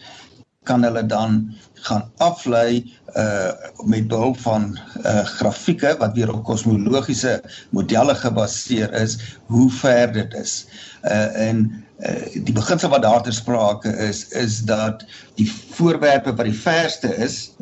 kan 0.69 0.85
hulle 0.85 1.07
dan 1.07 1.41
gaan 1.89 2.05
aflei 2.17 2.85
uh 3.17 3.51
met 3.87 4.09
behulp 4.09 4.39
van 4.41 4.79
uh 5.07 5.25
grafieke 5.25 5.95
wat 5.99 6.15
weer 6.15 6.33
op 6.33 6.45
kosmologiese 6.45 7.39
modelle 7.71 8.15
gebaseer 8.15 8.93
is 8.93 9.17
hoe 9.47 9.71
ver 9.71 10.13
dit 10.13 10.35
is. 10.35 10.67
Uh 11.05 11.49
en 11.49 11.63
uh 11.99 12.43
die 12.45 12.55
beginsel 12.55 12.93
wat 12.93 13.03
daar 13.03 13.23
ter 13.23 13.33
sprake 13.33 13.95
is 14.09 14.29
is 14.29 14.61
dat 14.69 15.05
die 15.41 15.49
voorwerpe 15.53 16.35
wat 16.35 16.51
die 16.51 16.61
verste 16.61 17.15
is 17.17 17.55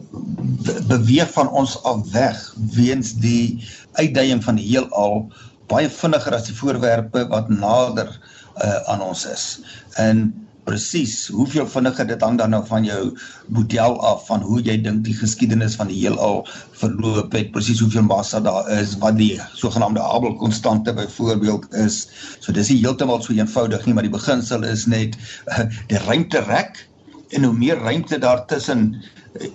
beweeg 0.89 1.31
van 1.33 1.51
ons 1.51 1.77
af 1.83 2.03
weg 2.13 2.55
weens 2.75 3.15
die 3.23 3.69
uitdaging 3.93 4.45
van 4.45 4.59
die 4.59 4.67
heelal 4.67 5.29
baie 5.71 5.91
vinniger 5.91 6.35
as 6.35 6.49
die 6.51 6.59
voorwerpe 6.59 7.27
wat 7.31 7.49
nader 7.53 8.11
uh, 8.11 8.36
aan 8.87 9.03
ons 9.05 9.27
is. 9.29 9.47
En 10.01 10.47
presies 10.67 11.15
hoeveel 11.35 11.67
vinniger 11.71 12.09
dit 12.09 12.23
hang 12.25 12.39
dan 12.41 12.51
nou 12.55 12.63
van 12.67 12.87
jou 12.87 13.01
model 13.55 13.97
af 14.09 14.25
van 14.27 14.43
hoe 14.43 14.59
jy 14.67 14.77
dink 14.83 15.05
die 15.07 15.15
geskiedenis 15.17 15.77
van 15.79 15.91
die 15.93 15.99
heelal 16.01 16.43
verloop 16.81 17.35
het 17.39 17.53
presies 17.55 17.83
hoeveel 17.85 18.07
massa 18.09 18.41
daar 18.43 18.67
is 18.79 18.97
wat 19.03 19.19
die 19.21 19.37
sogenaamde 19.55 20.03
Hubble 20.03 20.35
konstante 20.41 20.95
byvoorbeeld 20.97 21.69
is. 21.85 22.01
So 22.41 22.55
dis 22.57 22.73
nie 22.73 22.81
heeltemal 22.83 23.23
so 23.23 23.37
eenvoudig 23.37 23.87
nie 23.87 23.95
maar 23.95 24.09
die 24.09 24.15
beginsel 24.15 24.67
is 24.67 24.87
net 24.91 25.15
uh, 25.55 25.69
die 25.93 26.03
ruimte 26.09 26.43
rek 26.51 26.83
en 27.37 27.47
hoe 27.47 27.55
meer 27.55 27.79
ruimte 27.83 28.19
daar 28.23 28.45
tussen 28.51 28.91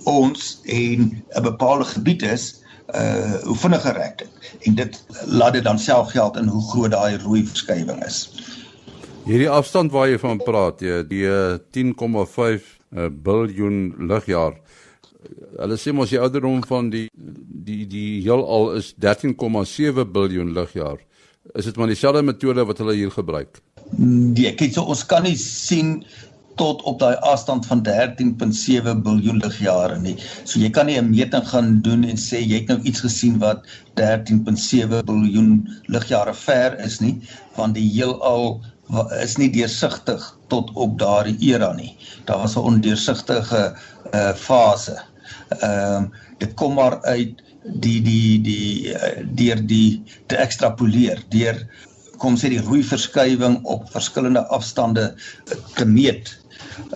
ons 0.08 0.60
en 0.66 1.12
'n 1.12 1.44
bepaalde 1.44 1.92
gebied 1.92 2.24
is 2.24 2.50
uh 2.96 3.40
hoe 3.48 3.56
vinniger 3.56 3.96
rek 3.96 4.18
dit. 4.18 4.32
En 4.68 4.76
dit 4.76 5.04
laat 5.26 5.54
dit 5.54 5.64
dan 5.64 5.80
self 5.80 6.12
geld 6.12 6.38
in 6.38 6.48
hoe 6.48 6.64
groot 6.72 6.92
daai 6.92 7.18
rooi 7.18 7.46
verskywing 7.48 8.04
is 8.06 8.28
Hierdie 9.22 9.50
afstand 9.54 9.92
waar 9.94 10.10
jy 10.10 10.18
van 10.22 10.40
praat, 10.42 10.82
jy 10.82 11.02
die 11.06 11.26
10,5 11.78 11.92
uh, 12.02 13.10
biljoen 13.14 14.08
ligjaar. 14.10 14.56
Hulle 15.60 15.78
sê 15.78 15.94
mos 15.94 16.10
die 16.10 16.20
ouderdom 16.22 16.64
van 16.66 16.90
die 16.90 17.06
die 17.14 17.86
die 17.86 18.22
heelal 18.26 18.72
is 18.80 18.96
13,7 18.98 20.08
biljoen 20.16 20.56
ligjaar. 20.58 20.98
Is 21.54 21.70
dit 21.70 21.78
maar 21.78 21.92
dieselfde 21.92 22.26
metode 22.26 22.66
wat 22.66 22.82
hulle 22.82 22.98
hier 22.98 23.14
gebruik? 23.14 23.62
Nee, 23.98 24.56
kyk 24.58 24.74
so 24.74 24.90
ons 24.90 25.06
kan 25.06 25.26
nie 25.28 25.38
sien 25.38 26.00
tot 26.60 26.82
op 26.90 27.00
daai 27.02 27.16
afstand 27.26 27.66
van 27.70 27.82
13.7 27.86 28.98
biljoen 29.06 29.40
ligjare 29.42 29.98
nie. 30.02 30.18
So 30.44 30.60
jy 30.60 30.70
kan 30.70 30.90
nie 30.90 30.98
'n 30.98 31.10
meting 31.10 31.48
gaan 31.48 31.82
doen 31.82 32.04
en 32.04 32.18
sê 32.18 32.42
jy 32.42 32.60
het 32.62 32.68
nou 32.68 32.80
iets 32.82 33.02
gesien 33.06 33.40
wat 33.40 33.66
13.7 33.96 35.04
biljoen 35.06 35.68
ligjare 35.86 36.34
ver 36.34 36.80
is 36.86 37.00
nie, 37.00 37.22
want 37.56 37.76
die 37.76 37.90
heelal 37.90 38.62
is 39.22 39.38
nie 39.40 39.50
deursigtig 39.54 40.24
tot 40.52 40.72
op 40.76 40.98
daardie 41.00 41.38
era 41.54 41.72
nie. 41.74 41.94
Daar 42.26 42.44
was 42.44 42.56
'n 42.56 42.68
ondeursigtige 42.72 43.76
uh 44.14 44.34
fase. 44.34 44.98
Ehm 45.60 46.04
uh, 46.04 46.10
dit 46.38 46.54
kom 46.54 46.74
maar 46.74 47.02
uit 47.04 47.42
die 47.64 48.02
die 48.02 48.42
die 48.42 48.94
uh, 48.94 49.24
deur 49.24 49.66
die 49.68 50.04
te 50.28 50.36
ekstrapoleer, 50.36 51.24
deur 51.30 51.68
kom 52.18 52.38
sê 52.38 52.52
die 52.54 52.62
rooi 52.62 52.84
verskywing 52.86 53.60
op 53.64 53.90
verskillende 53.92 54.46
afstande 54.48 55.14
te 55.76 55.86
meet 55.86 56.38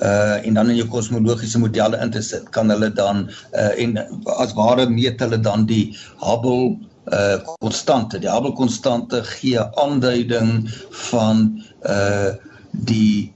uh 0.02 0.46
en 0.46 0.54
dan 0.54 0.70
in 0.70 0.80
jou 0.80 0.88
kosmologiese 0.88 1.60
modelle 1.60 2.00
in 2.04 2.12
te 2.12 2.22
sit 2.22 2.50
kan 2.56 2.70
hulle 2.70 2.90
dan 2.94 3.30
uh 3.54 3.72
en 3.82 3.98
as 4.38 4.54
ware 4.54 4.90
meet 4.90 5.20
hulle 5.24 5.40
dan 5.42 5.66
die 5.66 5.98
Hubble 6.24 6.76
uh 7.14 7.38
konstante. 7.60 8.20
Die 8.20 8.30
Hubble 8.32 8.54
konstante 8.54 9.24
gee 9.24 9.60
aanduiding 9.60 10.70
van 11.10 11.64
uh 11.86 12.34
die 12.72 13.34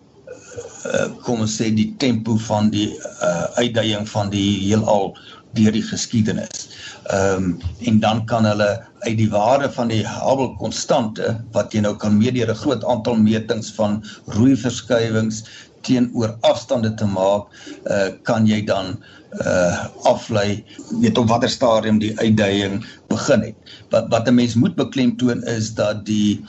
uh 0.86 1.08
kom 1.26 1.44
ons 1.46 1.58
sê 1.62 1.70
die 1.74 1.94
tempo 1.98 2.38
van 2.50 2.70
die 2.74 2.90
uh 3.22 3.46
uitdaging 3.62 4.10
van 4.10 4.30
die 4.34 4.58
heelal 4.66 5.14
deur 5.58 5.74
die 5.74 5.86
geskiedenis. 5.86 6.70
Ehm 7.10 7.44
um, 7.44 7.58
en 7.90 8.00
dan 8.00 8.26
kan 8.26 8.46
hulle 8.46 8.70
uit 9.00 9.18
die 9.18 9.30
waarde 9.30 9.72
van 9.72 9.88
die 9.90 10.04
Hubble 10.06 10.52
konstante 10.60 11.32
wat 11.56 11.74
jy 11.74 11.82
nou 11.82 11.96
kan 11.98 12.18
meet 12.18 12.36
deur 12.38 12.52
'n 12.52 12.62
groot 12.62 12.86
aantal 12.86 13.16
metings 13.18 13.72
van 13.74 14.04
rooi 14.38 14.56
verskywings 14.56 15.44
teenoor 15.82 16.36
afstande 16.42 16.94
te 16.94 17.06
maak, 17.06 17.48
uh 17.90 18.10
kan 18.24 18.48
jy 18.48 18.62
dan 18.66 18.98
uh 19.46 19.86
aflei 20.10 20.64
weet 21.02 21.18
op 21.18 21.30
watter 21.30 21.50
stadium 21.50 22.00
die 22.00 22.16
uitdaging 22.20 22.82
begin 23.08 23.42
het. 23.50 23.78
Wat 23.90 24.10
wat 24.10 24.28
'n 24.28 24.36
mens 24.36 24.56
moet 24.56 24.76
beklemtoon 24.76 25.44
is 25.44 25.74
dat 25.74 26.06
die 26.06 26.42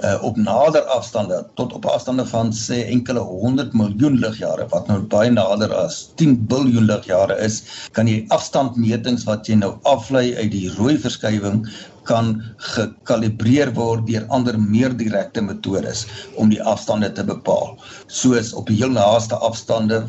uh 0.00 0.16
op 0.24 0.36
nader 0.36 0.82
afstande 0.82 1.46
tot 1.54 1.72
op 1.72 1.84
afstande 1.84 2.26
van 2.26 2.52
sê 2.52 2.86
enkele 2.88 3.20
100 3.20 3.72
miljoen 3.72 4.16
ligjare 4.18 4.66
wat 4.72 4.86
nou 4.88 5.00
baie 5.00 5.30
nader 5.30 5.74
as 5.74 6.12
10 6.16 6.46
biljoen 6.48 6.88
ligjare 6.88 7.36
is, 7.44 7.62
kan 7.92 8.08
jy 8.08 8.24
afstandmetings 8.28 9.24
wat 9.28 9.46
jy 9.46 9.58
nou 9.60 9.74
aflei 9.82 10.34
uit 10.36 10.50
die 10.50 10.70
rooi 10.78 10.96
verskywing 10.98 11.66
kan 12.08 12.34
gekalibreer 12.74 13.72
word 13.76 14.06
deur 14.08 14.26
ander 14.34 14.58
meer 14.58 14.94
direkte 14.98 15.42
metodes 15.44 16.06
om 16.36 16.50
die 16.52 16.62
afstande 16.62 17.12
te 17.14 17.24
bepaal. 17.24 17.76
Soos 18.06 18.52
op 18.58 18.70
die 18.70 18.78
heel 18.80 18.94
naaste 18.94 19.38
afstande 19.38 20.04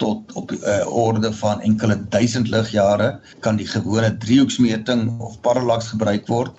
tot 0.00 0.32
op 0.36 0.50
die 0.52 0.60
uh, 0.60 0.84
orde 0.92 1.32
van 1.32 1.60
enkele 1.64 1.96
duisend 2.12 2.50
ligjare 2.52 3.14
kan 3.44 3.56
die 3.56 3.68
gewone 3.68 4.10
driehoeksmeting 4.20 5.08
of 5.24 5.38
parallax 5.40 5.88
gebruik 5.94 6.26
word 6.28 6.52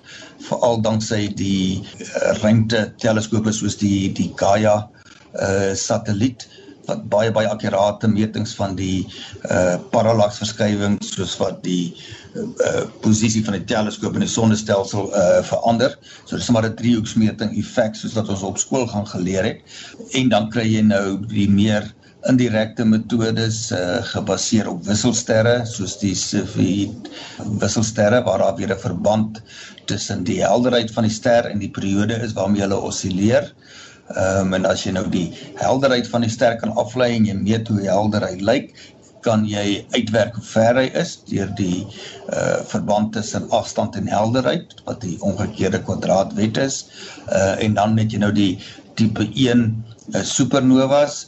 veral 0.48 0.80
danksy 0.82 1.28
die 1.38 1.78
uh, 1.78 2.32
ruimte 2.42 2.88
teleskope 3.02 3.54
soos 3.54 3.78
die 3.78 4.08
die 4.18 4.32
Gaia 4.40 4.80
uh, 4.82 5.74
satelliet 5.78 6.48
wat 6.48 6.67
baie 6.96 7.32
baie 7.34 7.48
akkurate 7.48 8.08
metings 8.08 8.54
van 8.56 8.76
die 8.78 9.06
uh, 9.50 9.76
parallax 9.92 10.40
verskywing 10.42 10.96
soos 11.04 11.36
wat 11.40 11.62
die 11.64 11.94
uh, 12.34 12.86
posisie 13.04 13.44
van 13.44 13.58
die 13.58 13.66
teleskoop 13.68 14.16
in 14.16 14.24
die 14.24 14.30
sonnestelsel 14.30 15.10
uh, 15.12 15.42
verander. 15.44 15.98
So 16.24 16.36
dis 16.36 16.50
maar 16.50 16.66
'n 16.68 16.76
driehoeksmeting 16.80 17.56
effek 17.58 17.96
soos 17.96 18.16
wat 18.16 18.28
ons 18.28 18.42
op 18.42 18.58
skool 18.58 18.86
gaan 18.86 19.06
geleer 19.06 19.44
het. 19.44 19.60
En 20.14 20.28
dan 20.28 20.50
kry 20.50 20.66
jy 20.66 20.82
nou 20.82 21.18
die 21.26 21.48
meer 21.50 21.92
indirekte 22.26 22.84
metodes 22.84 23.70
uh, 23.72 24.02
gebaseer 24.10 24.68
op 24.68 24.82
wisselsterre 24.86 25.62
soos 25.66 25.98
die 26.00 26.14
Cepheid 26.18 27.10
wisselsterre 27.62 28.22
waar 28.26 28.42
daar 28.42 28.56
weer 28.56 28.74
'n 28.74 28.80
verband 28.80 29.42
tussen 29.86 30.24
die 30.24 30.40
helderheid 30.44 30.90
van 30.90 31.06
die 31.06 31.12
ster 31.12 31.46
en 31.46 31.58
die 31.58 31.70
periode 31.70 32.14
is 32.14 32.32
waarmee 32.32 32.60
hulle 32.60 32.80
osilleer. 32.90 33.52
Ehm 34.16 34.48
um, 34.48 34.54
en 34.56 34.66
as 34.66 34.86
jy 34.86 34.94
nou 34.96 35.04
die 35.12 35.26
helderheid 35.60 36.08
van 36.08 36.24
die 36.24 36.32
ster 36.32 36.56
kan 36.60 36.72
aflei 36.80 37.10
en 37.16 37.26
jy 37.28 37.34
meet 37.36 37.68
hoe 37.68 37.82
helder 37.84 38.24
hy 38.24 38.38
lyk, 38.40 38.72
kan 39.26 39.44
jy 39.48 39.84
uitwerk 39.92 40.38
hoe 40.38 40.44
ver 40.48 40.78
hy 40.80 40.86
is 40.96 41.16
deur 41.28 41.50
die 41.58 41.82
uh 42.32 42.58
verband 42.70 43.12
tussen 43.16 43.48
afstand 43.54 43.98
en 43.98 44.08
helderheid 44.08 44.74
wat 44.86 45.02
die 45.04 45.18
omgekeerde 45.26 45.82
kwadraatwet 45.84 46.60
is. 46.62 46.82
Uh 47.28 47.56
en 47.64 47.76
dan 47.76 47.98
het 48.00 48.14
jy 48.14 48.22
nou 48.24 48.32
die 48.32 48.52
tipe 48.98 49.28
1 49.34 49.64
uh, 50.14 50.22
supernovas 50.24 51.26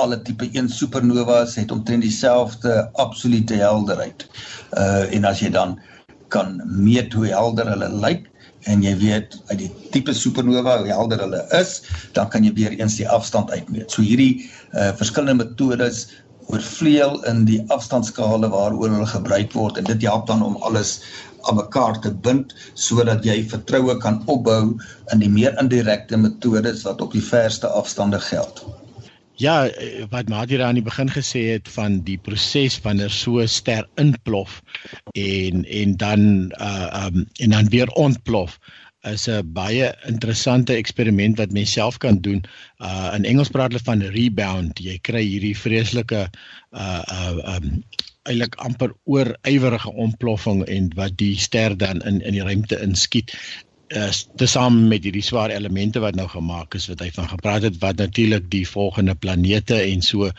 alle 0.00 0.20
tipe 0.26 0.48
1 0.52 0.70
supernovas 0.72 1.56
het 1.60 1.74
omtrent 1.74 2.06
dieselfde 2.06 2.84
absolute 3.02 3.58
helderheid. 3.58 4.28
Uh 4.78 5.08
en 5.10 5.26
as 5.28 5.42
jy 5.42 5.50
dan 5.50 5.78
kan 6.32 6.60
meet 6.64 7.12
hoe 7.12 7.28
helder 7.28 7.74
hulle 7.74 7.90
lyk 8.04 8.28
en 8.70 8.82
jy 8.84 8.94
weet 9.00 9.36
uit 9.50 9.58
die 9.64 9.70
tipe 9.94 10.14
supernova 10.14 10.78
hoe 10.80 10.90
helder 10.92 11.22
hulle 11.24 11.42
is, 11.58 11.80
dan 12.16 12.28
kan 12.32 12.44
jy 12.46 12.52
weer 12.58 12.76
eens 12.78 12.98
die 13.00 13.08
afstand 13.08 13.50
uitmeet. 13.50 13.90
So 13.90 14.04
hierdie 14.06 14.44
uh 14.72 14.92
verskillende 14.98 15.44
metodes 15.44 16.06
oorvleuel 16.52 17.20
in 17.30 17.44
die 17.48 17.60
afstandskale 17.74 18.50
waaroor 18.52 18.90
hulle 18.90 19.08
gebruik 19.08 19.54
word 19.56 19.78
en 19.78 19.88
dit 19.88 20.06
help 20.08 20.26
dan 20.30 20.42
om 20.42 20.58
alles 20.66 20.98
aan 21.48 21.58
mekaar 21.58 21.98
te 22.02 22.12
bind 22.26 22.54
sodat 22.74 23.24
jy 23.26 23.40
vertroue 23.50 23.96
kan 24.02 24.20
opbou 24.30 24.76
in 25.14 25.22
die 25.22 25.30
meer 25.30 25.56
indirekte 25.62 26.18
metodes 26.18 26.86
wat 26.86 27.02
op 27.02 27.14
die 27.16 27.24
verste 27.24 27.70
afstande 27.82 28.20
geld. 28.30 28.64
Ja, 29.40 29.70
wat 30.10 30.28
Madie 30.28 30.58
daar 30.58 30.66
aan 30.66 30.74
die 30.74 30.84
begin 30.84 31.08
gesê 31.10 31.40
het 31.54 31.68
van 31.68 32.00
die 32.04 32.18
proses 32.18 32.80
wanneer 32.84 33.10
so 33.10 33.46
ster 33.46 33.88
inplof 33.96 34.60
en 35.16 35.64
en 35.64 35.96
dan 35.96 36.52
uh 36.60 37.06
um 37.06 37.26
en 37.40 37.50
dan 37.50 37.68
weer 37.68 37.88
ontplof 37.88 38.58
is 39.02 39.26
'n 39.28 39.52
baie 39.52 39.94
interessante 40.06 40.74
eksperiment 40.74 41.38
wat 41.38 41.52
mens 41.52 41.72
self 41.72 41.98
kan 41.98 42.20
doen. 42.20 42.44
Uh 42.78 43.12
in 43.14 43.24
Engels 43.24 43.48
praat 43.48 43.72
hulle 43.72 43.84
van 43.84 44.02
rebound. 44.02 44.78
Jy 44.78 44.98
kry 44.98 45.24
hierdie 45.24 45.56
vreeslike 45.58 46.28
uh 46.70 47.02
uh 47.08 47.56
um 47.56 47.84
eintlik 48.22 48.54
amper 48.54 48.92
oor 49.04 49.36
ywerige 49.42 49.92
ontploffing 49.92 50.64
en 50.68 50.92
wat 50.94 51.16
die 51.16 51.38
ster 51.38 51.76
dan 51.76 52.00
in 52.00 52.20
in 52.20 52.32
die 52.32 52.42
ruimte 52.42 52.80
inskiet 52.80 53.34
is 53.96 54.26
tesame 54.40 54.88
met 54.88 55.04
hierdie 55.04 55.24
swaar 55.24 55.52
elemente 55.52 56.00
wat 56.00 56.16
nou 56.18 56.26
gemaak 56.28 56.74
is 56.78 56.88
wat 56.90 57.02
hy 57.04 57.10
van 57.14 57.28
gepraat 57.28 57.66
het 57.66 57.78
wat 57.82 58.00
natuurlik 58.00 58.48
die 58.52 58.64
volgende 58.68 59.14
planete 59.14 59.76
en 59.80 60.02
so 60.02 60.30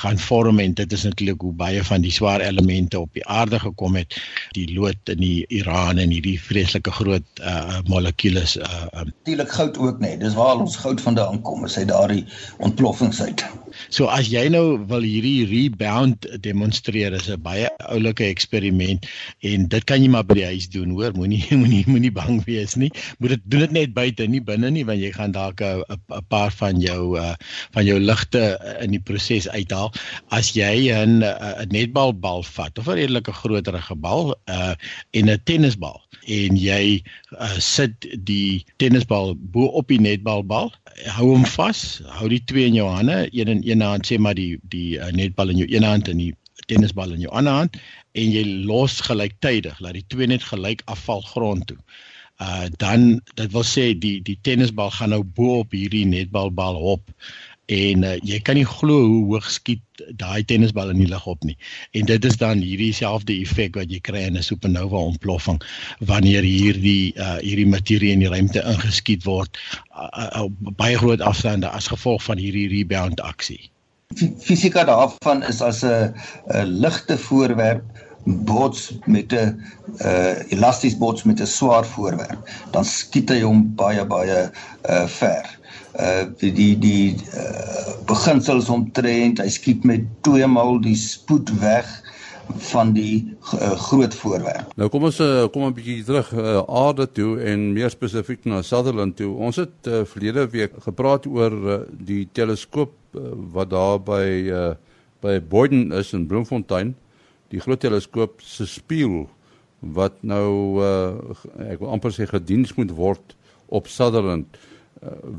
gaan 0.00 0.18
vorm 0.18 0.58
en 0.62 0.74
dit 0.74 0.92
is 0.92 1.04
natuurlik 1.06 1.40
hoe 1.40 1.52
baie 1.52 1.84
van 1.84 2.02
die 2.02 2.12
swaar 2.12 2.40
elemente 2.40 3.00
op 3.00 3.12
die 3.14 3.26
aarde 3.26 3.60
gekom 3.62 3.96
het 3.96 4.18
die 4.56 4.74
lood 4.74 5.12
in 5.12 5.22
die 5.22 5.44
Iran 5.60 6.00
en 6.02 6.14
hierdie 6.14 6.38
vreeslike 6.40 6.94
groot 6.98 7.44
uh 7.44 7.80
molekules 7.90 8.56
uh 8.56 8.88
natuurlik 8.96 9.52
goud 9.58 9.78
ook 9.78 10.00
nê 10.00 10.16
dis 10.20 10.34
waar 10.38 10.56
ons 10.60 10.80
goud 10.82 11.00
vandaan 11.00 11.42
kom 11.46 11.64
is 11.68 11.76
hy 11.78 11.84
daardie 11.88 12.24
ontploffings 12.64 13.22
uit. 13.22 13.44
So 13.92 14.08
as 14.10 14.28
jy 14.32 14.46
nou 14.52 14.78
wil 14.88 15.04
hierdie 15.04 15.46
rebound 15.48 16.26
demonstreer 16.42 17.14
is 17.16 17.28
'n 17.30 17.40
baie 17.42 17.68
oulike 17.92 18.24
eksperiment 18.24 19.06
en 19.42 19.66
dit 19.68 19.84
kan 19.84 20.02
jy 20.02 20.08
maar 20.08 20.24
by 20.24 20.38
die 20.40 20.48
huis 20.52 20.68
doen 20.72 20.94
hoor. 20.96 21.12
Moenie 21.16 21.44
moenie 21.60 21.84
moenie 21.86 22.12
bang 22.12 22.40
wees 22.46 22.76
nie. 22.76 22.90
Moet 23.18 23.36
dit 23.36 23.42
doen 23.44 23.66
dit 23.66 23.72
net 23.72 23.94
buite 23.94 24.26
nie 24.26 24.40
binne 24.40 24.70
nie 24.70 24.84
want 24.88 25.00
jy 25.00 25.12
gaan 25.12 25.32
dalk 25.32 25.60
'n 25.60 25.82
'n 25.86 26.24
paar 26.28 26.52
van 26.52 26.80
jou 26.80 27.18
uh, 27.18 27.34
van 27.72 27.84
jou 27.84 27.98
ligte 28.00 28.58
in 28.80 28.90
die 28.90 29.02
proses 29.02 29.48
uithaal. 29.48 29.92
As 30.30 30.52
jy 30.56 30.90
'n 30.92 31.22
'n 31.22 31.68
netbalbal 31.70 32.42
vat 32.42 32.78
of 32.78 32.88
'n 32.88 32.98
redelike 33.02 33.32
groterige 33.32 33.94
bal 33.94 34.34
uh, 34.50 34.74
en 35.10 35.30
'n 35.30 35.40
tennisbal. 35.44 36.00
En 36.26 36.56
jy 36.56 37.02
uh, 37.38 37.58
sit 37.58 38.08
die 38.26 38.64
tennisbal 38.76 39.34
bo 39.38 39.66
op 39.66 39.88
die 39.88 40.00
netbalbal 40.00 40.72
hou 41.16 41.28
hom 41.30 41.44
vas 41.46 42.00
hou 42.18 42.28
die 42.28 42.42
twee 42.44 42.66
in 42.66 42.74
jou 42.74 42.88
hande 42.88 43.28
een 43.30 43.48
in 43.48 43.62
een 43.62 43.80
hand 43.80 44.06
sê 44.06 44.18
maar 44.18 44.34
die 44.34 44.58
die 44.72 44.98
uh, 44.98 45.10
netbal 45.12 45.48
in 45.48 45.62
jou 45.62 45.68
een 45.70 45.86
hand 45.86 46.08
en 46.08 46.18
die 46.22 46.34
tennisbal 46.66 47.12
in 47.12 47.20
jou 47.20 47.32
ander 47.32 47.52
hand 47.52 47.76
en 48.12 48.32
jy 48.32 48.44
los 48.66 49.00
gelyktydig 49.00 49.80
laat 49.80 49.98
die 49.98 50.06
twee 50.08 50.26
net 50.26 50.42
gelyk 50.42 50.82
afval 50.86 51.20
grond 51.20 51.66
toe. 51.66 51.78
Uh 52.42 52.66
dan 52.76 53.20
dit 53.34 53.52
wil 53.52 53.64
sê 53.64 53.92
die 53.98 54.20
die 54.22 54.38
tennisbal 54.42 54.90
gaan 54.90 55.14
nou 55.14 55.22
bo 55.24 55.60
op 55.64 55.72
hierdie 55.72 56.06
netbalbal 56.06 56.80
hop 56.80 57.12
en 57.72 58.04
uh, 58.06 58.14
jy 58.22 58.38
kan 58.46 58.58
nie 58.58 58.66
glo 58.66 59.02
hoe 59.02 59.22
hoog 59.32 59.48
skiet 59.50 59.82
daai 60.20 60.44
tennisbal 60.46 60.92
in 60.92 61.00
die 61.00 61.08
lug 61.10 61.26
op 61.26 61.42
nie. 61.44 61.56
En 61.98 62.06
dit 62.06 62.24
is 62.24 62.36
dan 62.38 62.62
hierdie 62.62 62.92
selfde 62.94 63.34
effek 63.34 63.78
wat 63.78 63.90
jy 63.90 63.98
kry 64.06 64.22
in 64.28 64.38
'n 64.38 64.46
supernova 64.46 64.96
ontploffing 65.10 65.58
wanneer 65.98 66.46
hierdie 66.46 67.14
uh, 67.16 67.38
hierdie 67.42 67.66
materie 67.66 68.12
in 68.12 68.22
die 68.22 68.30
ruimte 68.30 68.62
ingeskiet 68.62 69.24
word 69.24 69.58
uh, 69.96 70.44
op 70.44 70.52
uh, 70.52 70.70
uh, 70.70 70.74
baie 70.78 70.98
groot 70.98 71.20
afstande 71.20 71.68
as 71.68 71.90
gevolg 71.90 72.22
van 72.22 72.38
hierdie 72.38 72.68
rebound 72.68 73.20
aksie. 73.20 73.70
Fisika 74.38 74.84
daarvan 74.84 75.42
is 75.42 75.60
as 75.60 75.82
'n 75.82 76.14
ligte 76.62 77.18
voorwerp 77.18 77.82
bots 78.26 78.98
met 79.06 79.32
'n 79.32 79.62
uh, 79.98 80.50
elasties 80.50 80.96
bots 80.96 81.22
met 81.22 81.40
'n 81.40 81.46
swaar 81.46 81.86
voorwerp, 81.86 82.48
dan 82.70 82.84
skiet 82.84 83.30
hy 83.30 83.40
hom 83.40 83.74
baie 83.74 84.06
baie 84.06 84.50
uh, 84.90 85.06
ver 85.06 85.55
uh 86.00 86.26
die 86.40 86.76
die, 86.78 87.16
uh 87.34 87.76
beginsels 88.06 88.68
omtrent 88.72 89.40
hy 89.42 89.48
skiet 89.50 89.84
met 89.88 90.04
twee 90.26 90.46
maal 90.50 90.78
die 90.82 90.96
spoed 90.98 91.50
weg 91.60 91.88
van 92.70 92.92
die 92.94 93.24
uh, 93.58 93.72
groot 93.88 94.14
voorwerp. 94.14 94.70
Nou 94.78 94.86
kom 94.92 95.08
ons 95.08 95.18
uh, 95.18 95.48
kom 95.50 95.64
'n 95.66 95.74
bietjie 95.74 96.04
terug 96.06 96.30
uh, 96.30 96.62
aarde 96.62 97.08
toe 97.10 97.40
en 97.42 97.72
meer 97.74 97.90
spesifiek 97.90 98.44
na 98.46 98.62
Sutherland 98.62 99.16
toe. 99.18 99.32
Ons 99.34 99.58
het 99.58 99.90
uh, 99.90 100.04
verlede 100.06 100.46
week 100.54 100.76
gepraat 100.84 101.26
oor 101.26 101.52
uh, 101.52 101.78
die 101.90 102.28
teleskoop 102.32 102.92
uh, 103.14 103.32
wat 103.50 103.70
daar 103.70 103.98
by 103.98 104.26
uh, 104.46 104.74
by 105.20 105.40
Boyden 105.40 105.90
is 105.92 106.12
in 106.12 106.28
Bloemfontein. 106.30 106.94
Die 107.50 107.60
groot 107.60 107.80
teleskoop 107.80 108.38
se 108.38 108.66
spieël 108.66 109.26
wat 109.80 110.22
nou 110.22 110.78
uh, 110.82 111.18
ek 111.66 111.82
wil 111.82 111.90
amper 111.90 112.14
sê 112.14 112.30
gediens 112.30 112.74
moet 112.78 112.94
word 112.94 113.34
op 113.66 113.90
Sutherland. 113.90 114.46
Uh, 114.54 114.75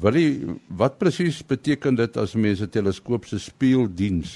Willie, 0.02 0.60
wat 0.68 0.98
presies 1.02 1.40
beteken 1.46 1.98
dit 1.98 2.18
as 2.18 2.36
mense 2.38 2.68
teleskoop 2.70 3.26
se 3.26 3.40
spieeldiens? 3.42 4.36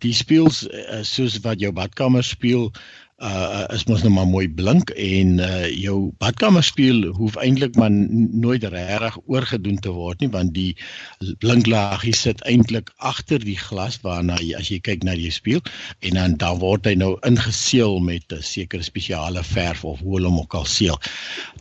Die 0.00 0.14
speels 0.16 0.64
uh, 0.68 1.02
soos 1.06 1.36
wat 1.44 1.60
jou 1.60 1.72
badkamer 1.74 2.24
speel 2.24 2.70
uh 3.24 3.64
is 3.74 3.86
mos 3.88 4.02
nou 4.04 4.12
maar 4.12 4.28
mooi 4.28 4.48
blink 4.48 4.90
en 4.90 5.38
uh 5.40 5.66
jou 5.70 6.12
badkamerspieël 6.22 7.06
hoef 7.16 7.36
eintlik 7.40 7.76
maar 7.80 7.90
nooit 7.90 8.64
regtig 8.64 9.18
oorgedoen 9.26 9.78
te 9.80 9.92
word 9.94 10.20
nie 10.20 10.30
want 10.34 10.54
die 10.54 10.76
blinklaagie 11.40 12.14
sit 12.14 12.42
eintlik 12.44 12.92
agter 12.98 13.40
die 13.40 13.58
glas 13.58 14.00
waarna 14.04 14.36
jy 14.42 14.54
as 14.58 14.70
jy 14.70 14.80
kyk 14.84 15.04
na 15.08 15.16
die 15.16 15.32
spieël 15.32 15.64
en 16.04 16.20
dan 16.20 16.36
dan 16.42 16.60
word 16.60 16.86
hy 16.88 16.94
nou 17.00 17.14
ingeseël 17.26 17.98
met 18.04 18.32
'n 18.32 18.42
sekere 18.42 18.82
spesiale 18.82 19.42
verf 19.42 19.84
of 19.84 20.00
hoe 20.00 20.16
hulle 20.16 20.28
hom 20.28 20.40
ook 20.42 20.54
al 20.54 20.66
seël. 20.68 20.98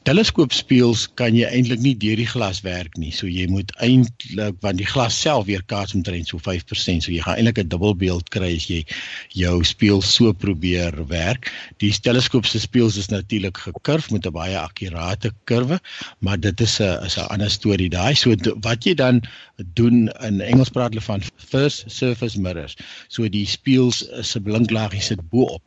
Teleskoopspieëls 0.03 1.07
kan 1.19 1.35
jy 1.35 1.47
eintlik 1.47 1.79
nie 1.79 1.95
deur 1.97 2.19
die 2.19 2.27
glas 2.27 2.61
werk 2.65 2.97
nie. 2.97 3.11
So 3.11 3.27
jy 3.27 3.47
moet 3.47 3.71
eintlik 3.79 4.59
want 4.61 4.77
die 4.81 4.89
glas 4.89 5.19
self 5.19 5.45
weerkaats 5.47 5.95
omtrent 5.95 6.27
so 6.27 6.37
5%, 6.37 7.03
so 7.03 7.11
jy 7.11 7.21
gaan 7.23 7.37
eintlik 7.37 7.63
'n 7.63 7.69
dubbelbeeld 7.69 8.29
kry 8.29 8.55
as 8.55 8.67
jy 8.67 8.83
jou 9.29 9.63
spieël 9.63 10.01
so 10.01 10.33
probeer 10.33 11.07
werk. 11.07 11.52
Die 11.77 11.91
teleskoop 11.91 12.45
se 12.45 12.59
spieëls 12.59 12.97
is 12.97 13.09
natuurlik 13.11 13.57
gekurf 13.57 14.11
met 14.11 14.25
'n 14.25 14.31
baie 14.31 14.57
akkurate 14.59 15.31
kurwe, 15.43 15.79
maar 16.19 16.39
dit 16.39 16.61
is 16.61 16.79
'n 16.79 17.05
is 17.05 17.17
'n 17.17 17.27
ander 17.29 17.51
storie 17.51 17.89
daai. 17.89 18.15
So 18.15 18.35
wat 18.61 18.83
jy 18.83 18.93
dan 18.93 19.21
doen 19.73 20.09
in 20.21 20.41
Engels 20.41 20.69
praat 20.69 20.89
hulle 20.93 21.01
van 21.01 21.21
first 21.35 21.83
surface 21.87 22.39
mirrors. 22.39 22.75
So 23.07 23.29
die 23.29 23.45
spieëls 23.45 24.03
'n 24.35 24.43
blinklaagie 24.43 25.01
sit 25.01 25.29
bo-op. 25.29 25.63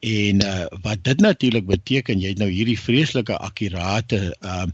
En 0.00 0.44
uh, 0.44 0.66
wat 0.82 1.04
dit 1.04 1.20
natuurlik 1.20 1.66
beteken, 1.66 2.20
jy 2.20 2.28
het 2.28 2.38
nou 2.38 2.50
hierdie 2.50 2.78
vreeslike 2.80 3.36
akkurate 3.36 4.36
uh 4.40 4.66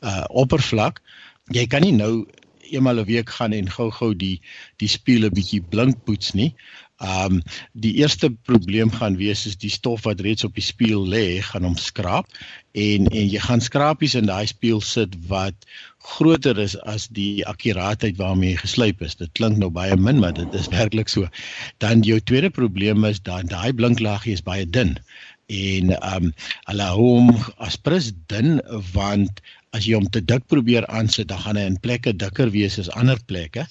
uh 0.00 0.24
oppervlak. 0.28 1.02
Jy 1.52 1.66
kan 1.66 1.84
nie 1.84 1.92
nou 1.92 2.26
eenmal 2.70 3.00
'n 3.00 3.04
week 3.04 3.30
gaan 3.30 3.52
en 3.52 3.70
gou-gou 3.70 4.14
die 4.16 4.40
die 4.76 4.88
spieël 4.88 5.26
'n 5.28 5.36
bietjie 5.36 5.60
blink 5.60 6.04
poets 6.04 6.32
nie. 6.32 6.54
Ehm 7.00 7.38
um, 7.38 7.42
die 7.72 7.94
eerste 8.02 8.28
probleem 8.44 8.90
gaan 8.92 9.16
wees 9.16 9.46
is 9.48 9.56
die 9.56 9.72
stof 9.72 10.04
wat 10.04 10.20
reeds 10.20 10.44
op 10.44 10.54
die 10.54 10.64
spieël 10.64 11.06
lê, 11.08 11.40
gaan 11.40 11.64
hom 11.64 11.76
skraap 11.80 12.28
en 12.76 13.08
en 13.08 13.30
jy 13.32 13.40
gaan 13.40 13.64
skrapies 13.64 14.14
in 14.18 14.28
daai 14.28 14.44
spieël 14.50 14.82
sit 14.84 15.16
wat 15.30 15.56
groter 16.10 16.58
is 16.60 16.76
as 16.84 17.08
die 17.16 17.40
akkuraatheid 17.48 18.20
waarmee 18.20 18.52
hy 18.52 18.60
geslyp 18.60 19.00
is. 19.04 19.16
Dit 19.16 19.32
klink 19.40 19.56
nou 19.60 19.70
baie 19.72 19.96
min, 19.96 20.20
maar 20.20 20.36
dit 20.36 20.54
is 20.56 20.68
werklik 20.72 21.08
so. 21.08 21.28
Dan 21.84 22.04
jou 22.04 22.20
tweede 22.20 22.50
probleem 22.50 23.04
is 23.08 23.20
dan 23.24 23.48
daai 23.48 23.72
blinklaagie 23.72 24.36
is 24.36 24.44
baie 24.44 24.68
dun 24.68 24.98
en 25.50 25.94
ehm 25.96 26.28
um, 26.28 26.34
hulle 26.68 26.90
hom 26.98 27.32
as 27.58 27.76
pres 27.80 28.12
dun 28.30 28.60
want 28.92 29.40
as 29.76 29.86
jy 29.86 29.94
hom 29.94 30.08
te 30.10 30.20
dik 30.20 30.46
probeer 30.50 30.86
aansit, 30.90 31.28
dan 31.30 31.42
gaan 31.44 31.58
hy 31.60 31.66
in 31.70 31.78
plekke 31.84 32.14
dikker 32.22 32.50
wees 32.54 32.78
as 32.82 32.90
ander 32.98 33.20
plekke 33.30 33.66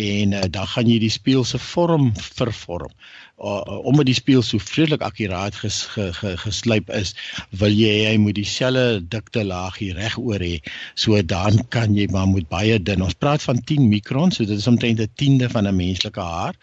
en 0.00 0.36
uh, 0.38 0.46
dan 0.54 0.68
gaan 0.74 0.88
jy 0.88 0.98
die 1.02 1.12
spieël 1.12 1.44
se 1.48 1.60
vorm 1.60 2.12
vervorm. 2.38 2.92
Uh, 3.42 3.84
omdat 3.88 4.06
die 4.06 4.14
spieël 4.14 4.42
so 4.46 4.58
vreeslik 4.62 5.02
akkuraat 5.02 5.56
ges, 5.58 5.82
ge, 5.94 6.12
ge, 6.14 6.36
geslyp 6.44 6.90
is, 6.94 7.14
wil 7.58 7.72
jy 7.74 8.04
hy 8.06 8.16
moet 8.22 8.36
dieselfde 8.38 9.00
dikte 9.10 9.42
laagie 9.44 9.90
reg 9.96 10.18
oor 10.20 10.38
hê. 10.38 10.60
So 10.94 11.18
dan 11.22 11.58
kan 11.74 11.96
jy 11.96 12.06
maar 12.12 12.28
moet 12.30 12.46
baie 12.52 12.78
dun. 12.78 13.02
Ons 13.02 13.18
praat 13.18 13.42
van 13.42 13.58
10 13.58 13.88
mikron, 13.90 14.30
so 14.30 14.44
dit 14.44 14.58
is 14.58 14.70
omtrent 14.70 15.00
'n 15.00 15.10
tiende 15.16 15.50
van 15.50 15.66
'n 15.66 15.76
menslike 15.76 16.20
haar 16.20 16.54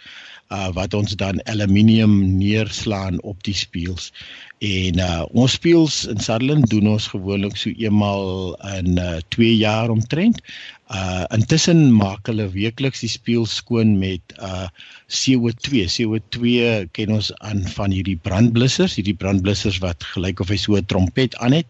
uh, 0.50 0.70
wat 0.74 0.94
ons 0.94 1.16
dan 1.16 1.42
aluminium 1.46 2.38
neerslaan 2.38 3.22
op 3.22 3.44
die 3.44 3.56
spieëls. 3.56 4.10
En 4.66 5.00
uh, 5.00 5.24
ons 5.32 5.56
spieëls 5.56 6.02
in 6.12 6.20
Sutherland 6.20 6.70
doen 6.70 6.90
ons 6.96 7.08
gewoonlik 7.08 7.58
so 7.58 7.72
eenmal 7.78 8.56
in 8.76 9.00
2 9.36 9.48
uh, 9.48 9.60
jaar 9.60 9.90
omtrent. 9.94 10.42
Uh 10.90 11.26
intussen 11.36 11.92
maak 11.94 12.26
hulle 12.26 12.48
weekliks 12.50 13.04
die 13.04 13.12
spieël 13.14 13.46
skoon 13.46 13.92
met 14.02 14.34
uh 14.42 14.66
CO2. 15.14 15.84
CO2 15.86 16.64
ken 16.98 17.14
ons 17.14 17.30
aan 17.46 17.62
van 17.76 17.94
hierdie 17.94 18.18
brandblussers, 18.18 18.96
hierdie 18.98 19.18
brandblussers 19.18 19.78
wat 19.86 20.08
gelyk 20.16 20.42
of 20.42 20.50
hy 20.50 20.58
so 20.58 20.80
'n 20.80 20.90
trompet 20.90 21.38
aan 21.46 21.60
het. 21.60 21.70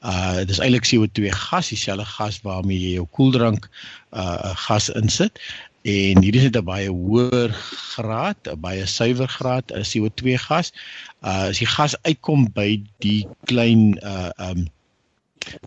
Uh 0.00 0.48
dis 0.48 0.62
eintlik 0.64 0.88
CO2 0.88 1.28
gas, 1.28 1.68
dieselfde 1.74 2.08
gas 2.08 2.40
waarmee 2.40 2.80
jy 2.80 2.96
jou 2.96 3.06
koeldrank 3.12 3.68
uh 4.16 4.56
gas 4.66 4.88
insit 4.96 5.40
en 5.84 6.22
hierdie 6.24 6.40
is 6.40 6.48
'n 6.48 6.64
baie 6.64 6.88
hoër 6.88 7.52
graad, 7.92 8.40
'n 8.48 8.60
baie 8.60 8.86
suiwer 8.86 9.28
graad 9.28 9.72
as 9.72 9.92
CO2 9.92 10.38
gas. 10.40 10.72
Uh 11.20 11.52
as 11.52 11.60
die 11.60 11.68
gas 11.68 11.96
uitkom 12.08 12.48
by 12.52 12.80
die 13.04 13.28
klein 13.44 14.00
uh 14.00 14.32
um 14.48 14.64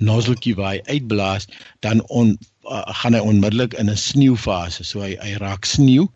nozzletjie 0.01 0.55
waar 0.57 0.73
hy 0.73 0.97
uitblaas, 0.97 1.47
dan 1.86 2.01
on 2.10 2.38
uh, 2.69 2.84
gaan 3.01 3.13
hy 3.17 3.19
onmiddellik 3.19 3.73
in 3.73 3.89
'n 3.89 3.97
sneeufase. 3.97 4.84
So 4.84 5.01
hy 5.01 5.15
hy 5.21 5.34
raak 5.41 5.65
sneeu 5.65 6.08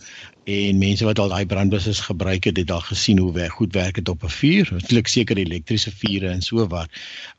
en 0.44 0.78
mense 0.78 1.06
wat 1.06 1.20
al 1.20 1.30
daai 1.30 1.46
brandbusse 1.46 1.94
gebruik 1.94 2.44
het, 2.50 2.58
het 2.58 2.72
al 2.72 2.82
gesien 2.82 3.20
hoe 3.22 3.34
werk 3.34 3.54
goed 3.60 3.74
werk 3.74 3.96
dit 3.96 4.10
op 4.10 4.24
'n 4.24 4.30
vuur. 4.30 4.70
Natuurlik 4.72 5.08
seker 5.08 5.38
elektriese 5.38 5.92
vure 5.92 6.30
en 6.30 6.42
so 6.42 6.68
waar 6.68 6.90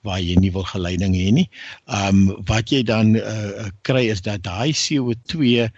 waar 0.03 0.21
jy 0.21 0.35
nie 0.35 0.53
wil 0.53 0.65
geleiding 0.65 1.15
hê 1.15 1.31
nie. 1.33 1.49
Um 1.87 2.37
wat 2.47 2.71
jy 2.71 2.83
dan 2.83 3.17
uh, 3.17 3.69
kry 3.83 4.09
is 4.09 4.23
dat 4.23 4.43
daai 4.43 4.73
CO2 4.73 5.69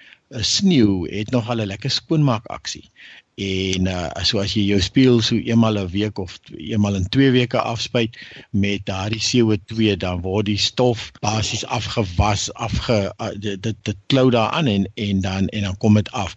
sneeu 0.41 1.05
het 1.11 1.31
nogal 1.31 1.61
'n 1.63 1.67
lekker 1.67 1.91
skoonmaak 1.91 2.47
aksie. 2.47 2.91
En 3.35 3.87
uh 3.91 4.23
so 4.23 4.39
as 4.39 4.53
jy 4.55 4.63
jou 4.69 4.79
spieël 4.79 5.19
so 5.27 5.35
eenmal 5.35 5.79
'n 5.79 5.91
week 5.91 6.19
of 6.23 6.39
eenmal 6.55 6.95
in 6.95 7.09
2 7.09 7.31
weke 7.35 7.59
afspuit 7.59 8.15
met 8.51 8.87
daardie 8.87 9.19
CO2 9.19 9.97
dan 9.99 10.21
word 10.23 10.47
die 10.47 10.59
stof 10.59 11.11
basies 11.21 11.65
afgewas, 11.67 12.53
afge 12.55 13.11
uh, 13.19 13.35
dit 13.35 13.63
dit, 13.63 13.97
klou 14.07 14.31
daaraan 14.31 14.67
en 14.67 14.87
en 14.95 15.21
dan 15.21 15.49
en 15.49 15.63
dan 15.63 15.77
kom 15.77 15.95
dit 15.95 16.11
af. 16.13 16.37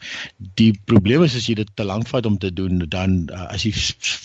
Die 0.55 0.73
probleem 0.85 1.23
is 1.23 1.35
as 1.35 1.45
jy 1.45 1.53
dit 1.61 1.69
te 1.75 1.83
lank 1.83 2.07
vat 2.07 2.25
om 2.25 2.37
te 2.37 2.53
doen, 2.53 2.81
dan 2.89 3.29
uh, 3.29 3.45
as 3.53 3.61
die 3.61 3.75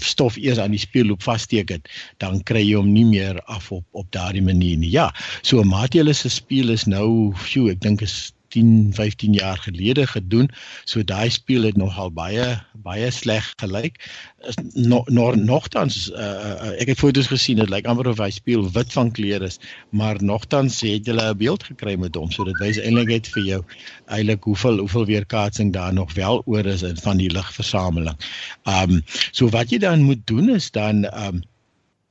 stof 0.09 0.37
eers 0.37 0.59
aan 0.59 0.73
die 0.73 0.81
spieël 0.81 1.07
loop 1.13 1.23
vassteek 1.23 1.69
het, 1.69 1.89
dan 2.17 2.43
kry 2.43 2.65
jy 2.65 2.81
hom 2.81 2.93
nie 2.93 3.05
meer 3.05 3.43
af 3.45 3.73
op 3.73 3.85
op 3.93 4.09
daardie 4.13 4.43
manier 4.43 4.79
nie. 4.79 4.91
Ja, 4.91 5.13
so 5.43 5.63
Matiele 5.63 6.13
se 6.13 6.29
spieël 6.29 6.73
is 6.73 6.89
nou, 6.89 7.35
sjoe, 7.37 7.71
ek 7.77 7.85
dink 7.85 8.01
is 8.01 8.33
10, 8.53 8.91
15 8.95 9.33
jaar 9.33 9.59
gelede 9.59 10.07
gedoen. 10.07 10.51
So 10.85 11.05
daai 11.05 11.31
speel 11.31 11.65
het 11.69 11.77
nogal 11.81 12.13
baie 12.13 12.47
baie 12.85 13.11
sleg 13.11 13.53
gelyk. 13.63 13.99
Is 14.49 14.59
nog 14.75 15.09
nog 15.09 15.37
nogtans 15.37 16.11
uh, 16.11 16.73
ek 16.83 16.93
het 16.93 17.01
foto's 17.01 17.31
gesien 17.31 17.61
dit 17.63 17.71
lyk 17.73 17.87
amper 17.89 18.11
of 18.13 18.21
hy 18.21 18.31
speel 18.35 18.67
wit 18.75 18.93
van 18.93 19.13
kleur 19.15 19.45
is, 19.47 19.59
maar 19.91 20.21
nogtans 20.21 20.81
het 20.85 21.09
hulle 21.09 21.31
'n 21.33 21.39
beeld 21.39 21.65
gekry 21.71 21.97
met 21.97 22.19
hom. 22.19 22.31
So 22.31 22.45
dit 22.45 22.59
wys 22.61 22.81
eintlik 22.81 23.09
net 23.09 23.31
vir 23.35 23.43
jou 23.43 23.63
eintlik 24.07 24.45
hoeveel 24.45 24.79
hoeveel 24.85 25.07
weerkaatsing 25.07 25.73
daar 25.73 25.95
nog 25.95 26.13
wel 26.15 26.43
oor 26.45 26.67
is 26.67 26.85
van 27.03 27.17
die 27.17 27.31
ligversameling. 27.31 28.19
Um 28.65 29.03
so 29.33 29.49
wat 29.49 29.71
jy 29.71 29.79
dan 29.79 30.03
moet 30.03 30.27
doen 30.27 30.51
is 30.51 30.71
dan 30.71 31.07
um 31.15 31.43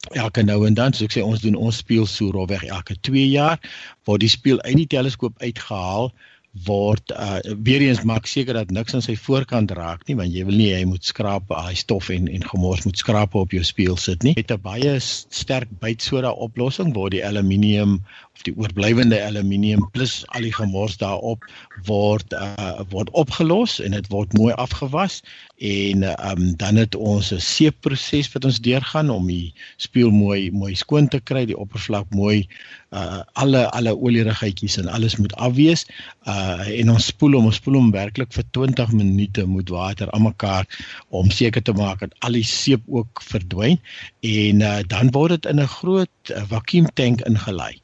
elke 0.10 0.44
nou 0.44 0.66
en 0.68 0.74
dan, 0.74 0.94
so 0.94 1.06
ek 1.06 1.14
sê 1.14 1.24
ons 1.24 1.42
doen 1.44 1.56
ons 1.56 1.82
speel 1.84 2.08
so 2.10 2.32
rofweg 2.34 2.64
elke 2.66 2.98
2 3.08 3.28
jaar 3.30 3.60
waar 4.08 4.22
die 4.22 4.32
speel 4.32 4.62
uit 4.66 4.78
die 4.84 4.90
teleskoop 4.90 5.38
uitgehaal 5.44 6.10
word 6.52 7.14
uh, 7.16 7.40
weer 7.64 7.82
eens 7.82 8.02
maak 8.04 8.26
seker 8.28 8.58
dat 8.58 8.72
niks 8.76 8.94
aan 8.94 9.04
sy 9.04 9.16
voorkant 9.16 9.72
raak 9.72 10.04
nie 10.08 10.18
want 10.20 10.34
jy 10.36 10.44
wil 10.48 10.58
nie 10.60 10.74
hy 10.76 10.84
moet 10.88 11.06
skraap 11.08 11.52
hy 11.56 11.76
stof 11.80 12.10
en 12.12 12.28
en 12.28 12.44
gemors 12.44 12.84
moet 12.84 13.00
skraap 13.00 13.38
op 13.40 13.56
jou 13.56 13.64
speel 13.64 13.96
sit 13.96 14.24
nie. 14.28 14.34
Met 14.36 14.52
'n 14.52 14.60
baie 14.62 14.98
sterk 15.00 15.72
bytsoda 15.80 16.32
oplossing 16.32 16.92
waar 16.96 17.10
die 17.10 17.24
aluminium 17.26 18.02
of 18.36 18.44
die 18.44 18.54
oorblywende 18.58 19.22
aluminium 19.24 19.88
plus 19.96 20.26
al 20.36 20.42
die 20.42 20.54
gemors 20.54 20.98
daarop 20.98 21.48
word 21.88 22.34
uh, 22.34 22.84
word 22.92 23.10
opgelos 23.16 23.80
en 23.80 23.96
dit 23.96 24.08
word 24.12 24.34
mooi 24.34 24.52
afgewas 24.54 25.22
en 25.62 26.04
um, 26.04 26.56
dan 26.58 26.76
het 26.76 26.96
ons 26.96 27.32
'n 27.32 27.40
seepproses 27.40 28.32
wat 28.34 28.46
ons 28.46 28.60
deurgaan 28.60 29.10
om 29.10 29.28
die 29.28 29.54
speel 29.78 30.10
mooi 30.10 30.52
mooi 30.52 30.76
skoon 30.76 31.08
te 31.08 31.20
kry, 31.20 31.46
die 31.46 31.58
oppervlak 31.58 32.10
mooi 32.10 32.48
uh, 32.90 33.22
alle 33.34 33.70
alle 33.70 33.94
olierigheidjies 33.94 34.78
en 34.78 34.88
alles 34.88 35.16
moet 35.16 35.36
afwees. 35.36 35.86
Uh, 36.26 36.66
en 36.80 36.90
ons 36.90 37.06
spoel 37.06 37.38
hom, 37.38 37.46
ons 37.46 37.56
spoel 37.56 37.78
hom 37.78 37.92
werklik 37.92 38.34
vir 38.34 38.44
20 38.58 38.92
minute 38.92 39.46
met 39.48 39.70
water 39.70 40.12
aan 40.12 40.26
mekaar 40.26 40.66
om 41.10 41.30
seker 41.30 41.62
te 41.62 41.74
maak 41.74 42.00
dat 42.00 42.16
al 42.20 42.32
die 42.32 42.46
seep 42.48 42.82
ook 42.88 43.22
verdwyn 43.22 43.78
en 44.20 44.62
uh, 44.62 44.80
dan 44.88 45.12
word 45.12 45.30
dit 45.38 45.46
in 45.54 45.62
'n 45.62 45.68
groot 45.68 46.34
uh, 46.34 46.42
vakuumtank 46.50 47.22
ingelei 47.22 47.78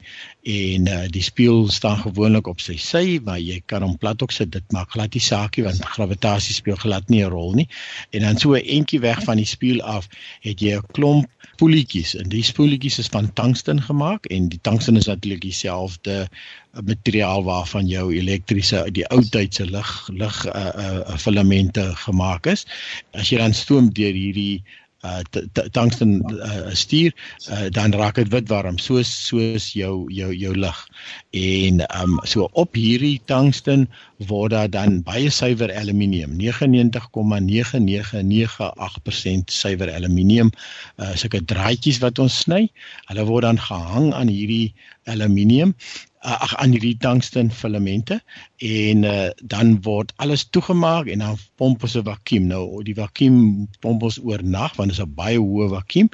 en 0.48 0.86
uh, 0.88 1.04
die 1.12 1.22
spieël 1.22 1.66
staan 1.68 1.98
gewoonlik 2.00 2.46
op 2.48 2.62
sy 2.64 2.78
sy 2.80 3.18
maar 3.24 3.40
jy 3.40 3.58
kan 3.68 3.84
hom 3.84 3.98
plat 4.00 4.22
ook 4.22 4.32
sit. 4.32 4.50
Dit 4.54 4.64
maak 4.72 4.94
glad 4.94 5.12
nie 5.12 5.24
saakie 5.24 5.64
want 5.66 5.84
gravitasie 5.84 6.56
speel 6.56 6.78
glad 6.80 7.08
nie 7.12 7.20
'n 7.24 7.32
rol 7.32 7.52
nie. 7.54 7.68
En 8.10 8.24
dan 8.24 8.38
so 8.38 8.54
'n 8.54 8.64
entjie 8.64 9.00
weg 9.00 9.22
van 9.24 9.36
die 9.36 9.44
spieël 9.44 9.82
af 9.82 10.08
het 10.40 10.60
jy 10.60 10.76
'n 10.76 10.86
klomp 10.92 11.28
spoelietjies 11.58 12.14
en 12.14 12.28
die 12.28 12.42
spoelietjies 12.42 12.98
is 12.98 13.10
van 13.12 13.32
tungsten 13.32 13.82
gemaak 13.82 14.26
en 14.26 14.48
die 14.48 14.60
tungsten 14.62 14.96
is 14.96 15.06
natuurlik 15.06 15.40
dieselfde 15.40 16.28
uh, 16.28 16.80
materiaal 16.80 17.44
waarvan 17.44 17.86
jou 17.86 18.14
elektriese 18.14 18.86
die 18.92 19.06
ou 19.10 19.22
tydse 19.22 19.66
lig 19.66 20.08
lig 20.08 20.46
uh, 20.46 20.70
uh, 20.74 21.16
filamente 21.18 21.92
gemaak 22.06 22.46
is. 22.46 22.64
As 23.12 23.28
jy 23.28 23.38
dan 23.38 23.54
stoom 23.54 23.92
deur 23.92 24.14
hierdie 24.14 24.62
uh 25.06 25.20
tungsten 25.70 26.22
uh, 26.26 26.74
stuur 26.74 27.12
uh, 27.50 27.70
dan 27.70 27.92
raak 27.94 28.14
dit 28.18 28.28
wit 28.32 28.48
warm 28.50 28.78
soos 28.82 29.26
soos 29.26 29.72
jou 29.72 30.10
jou 30.10 30.34
jou 30.34 30.54
lig. 30.58 30.88
En 31.30 31.80
um 32.02 32.18
so 32.24 32.48
op 32.52 32.74
hierdie 32.74 33.20
tungsten 33.30 33.88
word 34.26 34.50
daar 34.50 34.70
dan 34.70 35.02
baie 35.06 35.30
suiwer 35.30 35.70
aluminium 35.74 36.34
99,9998% 36.40 36.42
suiwer 39.46 39.94
aluminium 39.94 40.50
uh 40.98 41.14
sulke 41.14 41.44
draadjies 41.44 41.98
wat 42.02 42.18
ons 42.18 42.38
sny. 42.42 42.68
Hulle 43.06 43.24
word 43.30 43.42
dan 43.46 43.58
gehang 43.58 44.14
aan 44.14 44.28
hierdie 44.28 44.74
aluminium 45.06 45.74
ag 46.20 46.56
aan 46.56 46.70
hierdie 46.74 46.96
tungsten 46.98 47.50
filamente 47.50 48.20
en 48.56 49.02
uh, 49.06 49.28
dan 49.42 49.82
word 49.82 50.12
alles 50.16 50.48
toegemaak 50.50 51.06
en 51.06 51.18
dan 51.18 51.38
pomp 51.56 51.82
ons 51.82 51.94
'n 51.96 52.04
vakuum. 52.04 52.46
Nou 52.46 52.82
die 52.82 52.94
vakuum 52.94 53.68
pomp 53.80 54.02
ons 54.02 54.18
oornag 54.18 54.74
want 54.76 54.90
dit 54.90 54.98
is 54.98 55.04
'n 55.04 55.14
baie 55.14 55.38
hoë 55.38 55.68
vakuum. 55.68 56.08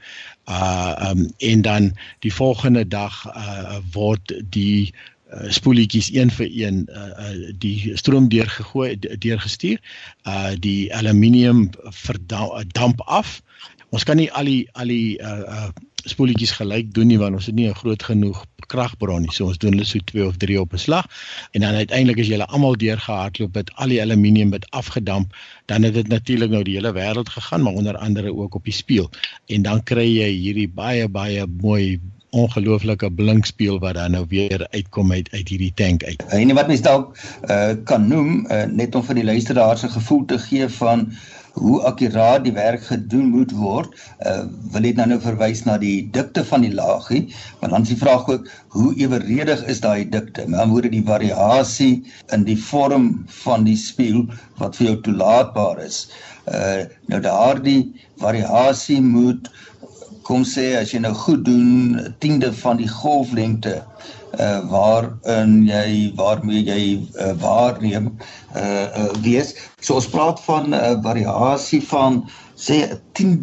Uh 0.48 0.92
um, 1.08 1.32
en 1.38 1.62
dan 1.62 1.92
die 2.20 2.32
volgende 2.32 2.88
dag 2.88 3.26
uh 3.36 3.78
word 3.92 4.34
die 4.50 4.92
uh, 5.32 5.50
spoelietjies 5.50 6.12
een 6.12 6.30
vir 6.30 6.48
een 6.52 6.88
uh, 6.90 7.08
uh 7.24 7.52
die 7.58 7.96
stroom 7.96 8.28
deurgegooi 8.28 8.98
deurgestuur. 8.98 9.80
Uh 10.26 10.52
die 10.58 10.94
aluminium 10.94 11.70
verdamp 11.90 13.00
af. 13.00 13.42
Ons 13.88 14.04
kan 14.04 14.16
nie 14.16 14.32
al 14.32 14.44
die 14.44 14.68
al 14.72 14.86
die 14.86 15.18
uh, 15.20 15.40
uh 15.48 15.68
spoelietjies 16.04 16.56
gelyk 16.58 16.92
doen 16.94 17.06
nie 17.06 17.18
want 17.18 17.34
ons 17.34 17.46
het 17.46 17.54
nie 17.54 17.68
'n 17.68 17.74
groot 17.74 18.02
genoeg 18.02 18.44
kragbron 18.66 19.22
nie. 19.22 19.32
So 19.32 19.46
ons 19.46 19.58
doen 19.58 19.72
hulle 19.72 19.84
so 19.84 19.98
2 19.98 20.26
of 20.26 20.36
3 20.36 20.60
op 20.60 20.72
'n 20.72 20.78
slag 20.78 21.06
en 21.52 21.60
dan 21.60 21.74
uiteindelik 21.74 22.20
as 22.20 22.26
jy 22.26 22.32
hulle 22.32 22.46
almal 22.46 22.76
deurgehardloop 22.76 23.54
het, 23.54 23.70
al 23.74 23.88
die 23.88 24.00
aluminium 24.02 24.52
het 24.52 24.70
afgedamp, 24.70 25.34
dan 25.66 25.82
het 25.82 25.94
dit 25.94 26.08
natuurlik 26.08 26.50
nou 26.50 26.62
die 26.62 26.74
hele 26.74 26.92
wêreld 26.92 27.28
gegaan, 27.28 27.62
maar 27.62 27.72
onder 27.72 27.96
andere 27.96 28.34
ook 28.34 28.54
op 28.54 28.64
die 28.64 28.72
spieël. 28.72 29.10
En 29.46 29.62
dan 29.62 29.82
kry 29.82 30.06
jy 30.06 30.30
hierdie 30.32 30.68
baie 30.68 31.08
baie 31.08 31.46
mooi 31.60 32.00
ongelooflike 32.34 33.10
blinkspieël 33.10 33.78
wat 33.78 33.94
dan 33.94 34.10
nou 34.10 34.24
weer 34.28 34.66
uitkom 34.70 35.12
uit 35.12 35.28
uit 35.32 35.48
hierdie 35.48 35.72
tank 35.74 36.04
uit. 36.04 36.24
En 36.26 36.54
wat 36.54 36.66
mens 36.66 36.82
dalk 36.82 37.16
uh, 37.46 37.72
kan 37.84 38.08
noem 38.08 38.46
uh, 38.50 38.64
net 38.64 38.94
om 38.94 39.04
vir 39.06 39.20
die 39.20 39.24
luisteraars 39.24 39.84
'n 39.86 39.94
gevoel 39.98 40.24
te 40.24 40.38
gee 40.38 40.68
van 40.68 41.12
hoe 41.54 41.80
akkuraat 41.86 42.44
die 42.44 42.52
werk 42.54 42.82
gedoen 42.88 43.30
moet 43.34 43.52
word. 43.54 43.94
Uh 44.26 44.44
wil 44.74 44.86
net 44.86 44.98
nou 44.98 45.06
nou 45.12 45.20
verwys 45.22 45.62
na 45.66 45.76
die 45.78 46.08
dikte 46.14 46.44
van 46.48 46.64
die 46.66 46.72
laagie, 46.74 47.22
want 47.60 47.74
dan 47.74 47.86
is 47.86 47.92
die 47.92 48.00
vraag 48.00 48.28
ook 48.28 48.48
hoe 48.74 48.90
eweredig 48.98 49.62
is 49.70 49.80
daai 49.84 50.04
dikte? 50.10 50.48
Met 50.48 50.60
ander 50.60 50.74
woorde 50.74 50.90
die 50.94 51.04
variasie 51.06 51.92
in 52.34 52.46
die 52.48 52.58
vorm 52.58 53.10
van 53.44 53.66
die 53.68 53.78
spieël 53.78 54.24
wat 54.62 54.80
vir 54.80 54.90
jou 54.90 54.96
toelaatbaar 55.08 55.84
is. 55.86 56.04
Uh 56.50 56.84
nou 57.12 57.22
daardie 57.22 57.92
variasie 58.20 59.00
moet 59.02 59.50
kom 60.24 60.44
sê 60.48 60.74
as 60.80 60.92
jy 60.94 61.00
nou 61.04 61.14
goed 61.14 61.44
doen 61.44 61.96
'n 62.00 62.14
tiende 62.18 62.52
van 62.52 62.76
die 62.76 62.88
golflengte 62.88 63.82
uh 64.40 64.60
waarin 64.70 65.66
jy 65.68 66.12
waarmee 66.18 66.64
jy 66.64 66.80
uh, 67.18 67.34
waarneem 67.42 68.10
uh, 68.56 68.62
uh 68.62 69.12
wees. 69.22 69.54
So 69.80 69.94
ons 69.94 70.08
praat 70.08 70.40
van 70.46 70.70
'n 70.70 70.74
uh, 70.74 70.96
variasie 71.02 71.82
van 71.88 72.24
sê 72.54 72.98
10 73.12 73.40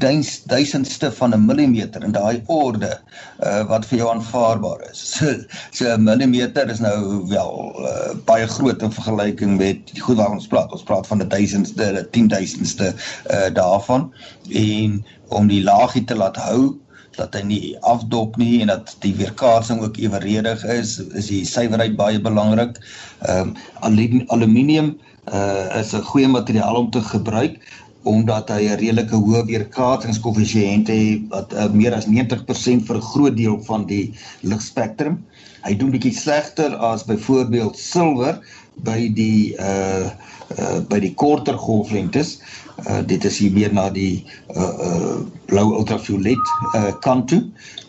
duisendste 0.47 1.11
van 1.11 1.33
'n 1.33 1.45
millimeter 1.45 2.03
in 2.03 2.11
daai 2.11 2.41
orde 2.47 2.99
uh 3.43 3.63
wat 3.67 3.85
vir 3.85 3.97
jou 3.97 4.09
aanvaarbaar 4.09 4.89
is. 4.91 5.01
So 5.21 5.35
so 5.71 5.95
'n 5.95 6.03
millimeter 6.03 6.69
is 6.69 6.79
nou 6.79 7.27
wel 7.27 7.75
uh, 7.79 8.15
baie 8.25 8.47
groot 8.47 8.81
in 8.81 8.91
vergelyking 8.91 9.57
met 9.57 9.93
die 9.93 10.01
goed 10.01 10.17
waar 10.17 10.31
ons 10.31 10.47
praat. 10.47 10.71
Ons 10.71 10.83
praat 10.83 11.07
van 11.07 11.21
'n 11.21 11.27
duisendste, 11.27 11.83
'n 11.83 12.07
10 12.11 12.27
duisendste 12.27 12.93
uh 13.31 13.49
daarvan 13.53 14.13
en 14.49 15.05
om 15.31 15.47
die 15.47 15.63
laagie 15.63 16.03
te 16.03 16.15
laat 16.15 16.37
hou 16.37 16.75
dat 17.17 17.35
hy 17.35 17.41
nie 17.47 17.61
afdop 17.91 18.37
nie 18.39 18.61
en 18.63 18.71
dat 18.71 18.93
die 19.03 19.13
weerkaatsing 19.19 19.81
ook 19.83 19.99
eweredig 19.99 20.63
is, 20.71 20.97
is 21.19 21.27
die 21.31 21.43
suiwerheid 21.47 21.97
baie 21.99 22.21
belangrik. 22.23 22.79
Ehm 23.27 23.53
um, 23.83 24.25
aluminium 24.31 24.93
uh, 25.33 25.67
is 25.79 25.93
'n 25.93 26.07
goeie 26.11 26.27
materiaal 26.27 26.75
om 26.75 26.89
te 26.91 27.01
gebruik 27.01 27.59
omdat 28.03 28.49
hy 28.49 28.61
'n 28.65 28.79
redelike 28.81 29.15
hoë 29.15 29.45
weerkaatsingskoëffisiënt 29.45 30.87
het 30.87 31.27
wat 31.29 31.53
uh, 31.53 31.67
meer 31.69 31.93
as 31.93 32.07
90% 32.07 32.87
vir 32.87 32.97
'n 32.97 33.09
groot 33.11 33.37
deel 33.37 33.59
van 33.67 33.85
die 33.85 34.13
ligspektrum. 34.41 35.19
Hy 35.61 35.75
doen 35.77 35.91
bietjie 35.91 36.13
slegter 36.13 36.75
as 36.75 37.05
byvoorbeeld 37.05 37.77
silwer 37.77 38.39
by 38.75 39.09
die 39.13 39.55
uh 39.59 40.09
uh 40.59 40.79
by 40.89 40.99
die 40.99 41.13
korter 41.13 41.57
golflengtes. 41.57 42.39
Uh, 42.81 43.01
dit 43.05 43.23
is 43.23 43.37
hier 43.37 43.51
meer 43.53 43.73
na 43.73 43.89
die 43.93 44.25
uh, 44.55 44.63
uh, 44.63 45.17
blou 45.45 45.67
ultraviolet 45.77 46.41
uh, 46.73 46.89
kant 47.05 47.27
toe. 47.29 47.43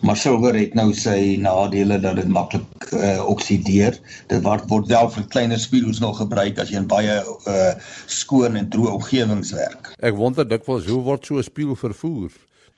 Maar 0.05 0.19
silwer 0.19 0.53
het 0.53 0.75
nou 0.77 0.91
sy 0.93 1.39
nadele 1.41 1.97
dat 2.03 2.19
dit 2.19 2.29
maklik 2.29 2.73
uh, 2.91 3.23
oksideer 3.25 3.97
dit 4.27 4.41
word 4.45 4.67
word 4.71 4.89
wel 4.91 5.09
vir 5.15 5.27
kleiner 5.33 5.61
spieëls 5.61 6.01
nog 6.03 6.19
gebruik 6.21 6.59
as 6.61 6.71
jy 6.73 6.81
in 6.81 6.89
baie 6.91 7.19
uh, 7.49 7.73
skoon 8.11 8.57
en 8.59 8.69
droë 8.73 8.97
omgewings 8.97 9.53
werk 9.57 9.93
ek 9.99 10.17
wonder 10.19 10.47
dikwels 10.47 10.89
hoe 10.91 11.01
word 11.07 11.25
so 11.25 11.39
'n 11.39 11.47
spieël 11.47 11.79
vervoer 11.79 12.31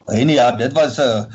En 0.06 0.30
ja, 0.30 0.52
dit 0.52 0.72
was 0.72 0.98
'n 0.98 1.26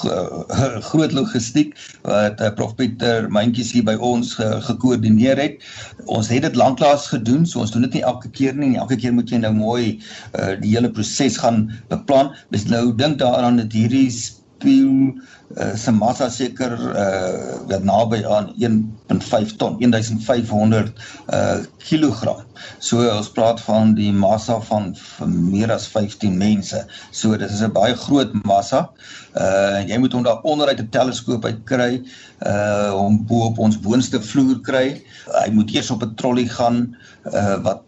groot 0.90 1.12
logistiek 1.12 1.76
wat 2.02 2.40
uh, 2.40 2.50
Prof 2.54 2.74
Pieter 2.74 3.30
Mandjies 3.30 3.72
hier 3.72 3.84
by 3.84 3.94
ons 3.94 4.34
ge, 4.34 4.60
gekoördineer 4.60 5.40
het. 5.40 5.64
Ons 6.04 6.28
het 6.28 6.42
dit 6.42 6.54
lanklaas 6.54 7.06
gedoen, 7.08 7.46
so 7.46 7.60
ons 7.64 7.70
doen 7.72 7.86
dit 7.88 7.92
nie 7.92 8.02
elke 8.02 8.28
keer 8.28 8.54
nie. 8.54 8.76
Elke 8.76 8.96
keer 8.96 9.14
moet 9.16 9.30
jy 9.30 9.40
nou 9.40 9.52
mooi 9.56 9.96
uh, 10.36 10.60
die 10.60 10.74
hele 10.76 10.90
proses 10.90 11.40
gaan 11.40 11.70
beplan. 11.88 12.34
Dis 12.52 12.68
nou 12.68 12.92
dink 12.94 13.18
daaraan 13.18 13.56
dat 13.56 13.72
hierdie 13.72 14.12
spieël 14.56 15.14
uh, 15.56 15.74
se 15.76 15.92
massa 15.92 16.28
seker 16.32 16.72
uh 16.76 17.56
wat 17.68 17.84
naby 17.84 18.22
aan 18.24 18.52
1.5 18.58 19.56
ton, 19.60 19.76
1500 19.80 20.92
uh 21.32 21.58
kilogram. 21.86 22.42
So 22.78 23.04
ons 23.04 23.30
praat 23.30 23.60
van 23.66 23.94
die 23.98 24.12
massa 24.12 24.58
van, 24.68 24.94
meer 25.28 25.72
as 25.72 25.86
15 25.92 26.36
mense. 26.38 26.82
So 27.10 27.36
dit 27.36 27.50
is 27.50 27.62
'n 27.62 27.72
baie 27.72 27.94
groot 27.94 28.32
massa. 28.44 28.88
Uh 29.34 29.84
jy 29.86 29.98
moet 29.98 30.12
hom 30.12 30.24
daar 30.24 30.42
onder 30.42 30.68
uit 30.68 30.80
'n 30.80 30.90
teleskoop 30.90 31.44
uit 31.44 31.64
kry, 31.64 32.02
uh 32.46 32.92
om 32.94 33.24
bo 33.26 33.46
op 33.50 33.58
ons 33.58 33.80
boonste 33.80 34.22
vloer 34.22 34.60
kry. 34.60 35.02
Hy 35.44 35.50
moet 35.52 35.74
eers 35.74 35.90
op 35.90 36.02
'n 36.02 36.14
trolly 36.14 36.48
gaan 36.48 36.96
uh 37.32 37.58
wat 37.62 37.82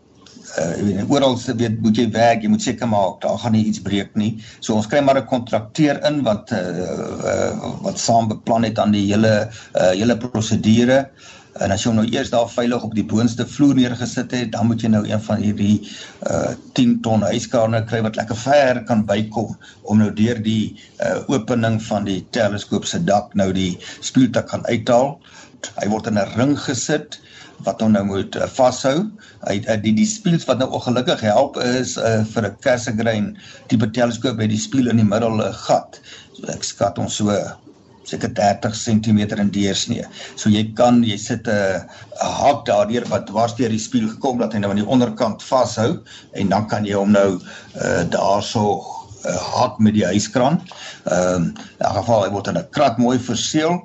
uh, 0.56 0.74
jy 0.78 0.84
weet 0.88 1.10
oral 1.12 1.36
se 1.36 1.54
weet 1.58 1.80
moet 1.84 1.96
jy 1.98 2.08
werk, 2.14 2.42
jy 2.42 2.50
moet 2.52 2.64
seker 2.64 2.88
maak 2.90 3.20
daar 3.24 3.38
gaan 3.42 3.56
nie 3.56 3.64
iets 3.68 3.82
breek 3.84 4.14
nie. 4.16 4.36
So 4.60 4.74
ons 4.74 4.88
kry 4.90 5.00
maar 5.04 5.20
'n 5.20 5.26
kontrakteur 5.26 6.00
in 6.08 6.22
wat 6.22 6.52
uh, 6.52 6.62
uh, 7.32 7.72
wat 7.82 7.98
saam 7.98 8.28
beplan 8.28 8.64
het 8.64 8.78
aan 8.78 8.92
die 8.92 9.06
hele 9.12 9.50
uh, 9.74 9.92
hele 9.92 10.16
prosedure. 10.16 11.06
En 11.58 11.72
as 11.74 11.82
jy 11.82 11.90
hom 11.90 11.98
nou 11.98 12.06
eers 12.06 12.30
daar 12.30 12.48
veilig 12.50 12.84
op 12.86 12.94
die 12.94 13.04
boonste 13.04 13.46
vloer 13.48 13.74
neergesit 13.74 14.30
het, 14.36 14.52
dan 14.52 14.68
moet 14.68 14.82
jy 14.84 14.90
nou 14.92 15.02
een 15.06 15.22
van 15.26 15.42
hierdie 15.42 15.76
uh 16.30 16.54
10 16.78 17.00
ton 17.02 17.24
hyskrane 17.26 17.80
kry 17.90 17.98
wat 18.06 18.18
lekker 18.20 18.38
ver 18.38 18.82
kan 18.86 19.02
bykom 19.06 19.56
om 19.82 19.98
nou 19.98 20.10
deur 20.14 20.38
die 20.42 20.76
uh 21.02 21.18
opening 21.26 21.80
van 21.88 22.06
die 22.06 22.20
teleskoop 22.36 22.86
se 22.86 23.02
dak 23.04 23.34
nou 23.34 23.50
die 23.52 23.78
te 24.12 24.42
kan 24.42 24.62
uithaal. 24.66 25.18
Hy 25.80 25.88
word 25.90 26.06
in 26.06 26.18
'n 26.18 26.30
ring 26.36 26.54
gesit 26.58 27.18
wat 27.66 27.80
hom 27.82 27.92
nou 27.92 28.04
moet 28.04 28.36
uh, 28.36 28.46
vashou. 28.58 28.96
Hy 29.46 29.56
uh, 29.66 29.76
die 29.82 29.94
die 29.96 30.06
spieëls 30.06 30.46
wat 30.48 30.60
nou 30.62 30.68
ongelukkig 30.78 31.22
help 31.26 31.58
is 31.64 31.96
uh, 31.98 32.24
vir 32.34 32.50
'n 32.50 32.58
Cassegrain 32.64 33.30
tipe 33.68 33.90
teleskoop 33.90 34.36
met 34.36 34.50
die 34.50 34.60
spieël 34.60 34.90
in 34.92 35.02
die 35.02 35.08
middel 35.14 35.42
'n 35.42 35.54
gat. 35.66 36.00
So 36.36 36.46
ek 36.52 36.64
skat 36.64 36.98
ons 36.98 37.18
so 37.18 37.34
seker 38.08 38.32
30 38.32 38.72
cm 38.72 39.18
in 39.36 39.50
deursnee. 39.52 40.04
So 40.36 40.50
jy 40.50 40.64
kan 40.78 41.02
jy 41.04 41.16
sit 41.16 41.48
'n 41.48 41.82
'n 41.82 42.32
haak 42.40 42.64
daardeur 42.66 43.04
wat 43.08 43.26
dwars 43.26 43.56
deur 43.56 43.68
die 43.68 43.78
spieël 43.86 44.08
gekom 44.08 44.38
dat 44.38 44.52
hy 44.52 44.58
nou 44.58 44.70
aan 44.70 44.82
die 44.82 44.92
onderkant 44.96 45.42
vashou 45.42 45.98
en 46.32 46.48
dan 46.48 46.68
kan 46.68 46.84
jy 46.84 46.94
hom 46.94 47.12
nou 47.12 47.40
uh, 47.82 48.04
daarso 48.08 48.80
uh, 49.26 49.36
haak 49.54 49.78
met 49.78 49.94
die 49.94 50.06
hyskraan. 50.06 50.62
Ehm 51.04 51.34
um, 51.34 51.44
in 51.78 51.86
elk 51.86 51.98
geval 52.02 52.24
hy 52.24 52.30
word 52.30 52.48
in 52.48 52.58
'n 52.58 52.70
krat 52.70 52.98
mooi 52.98 53.18
verseël 53.18 53.82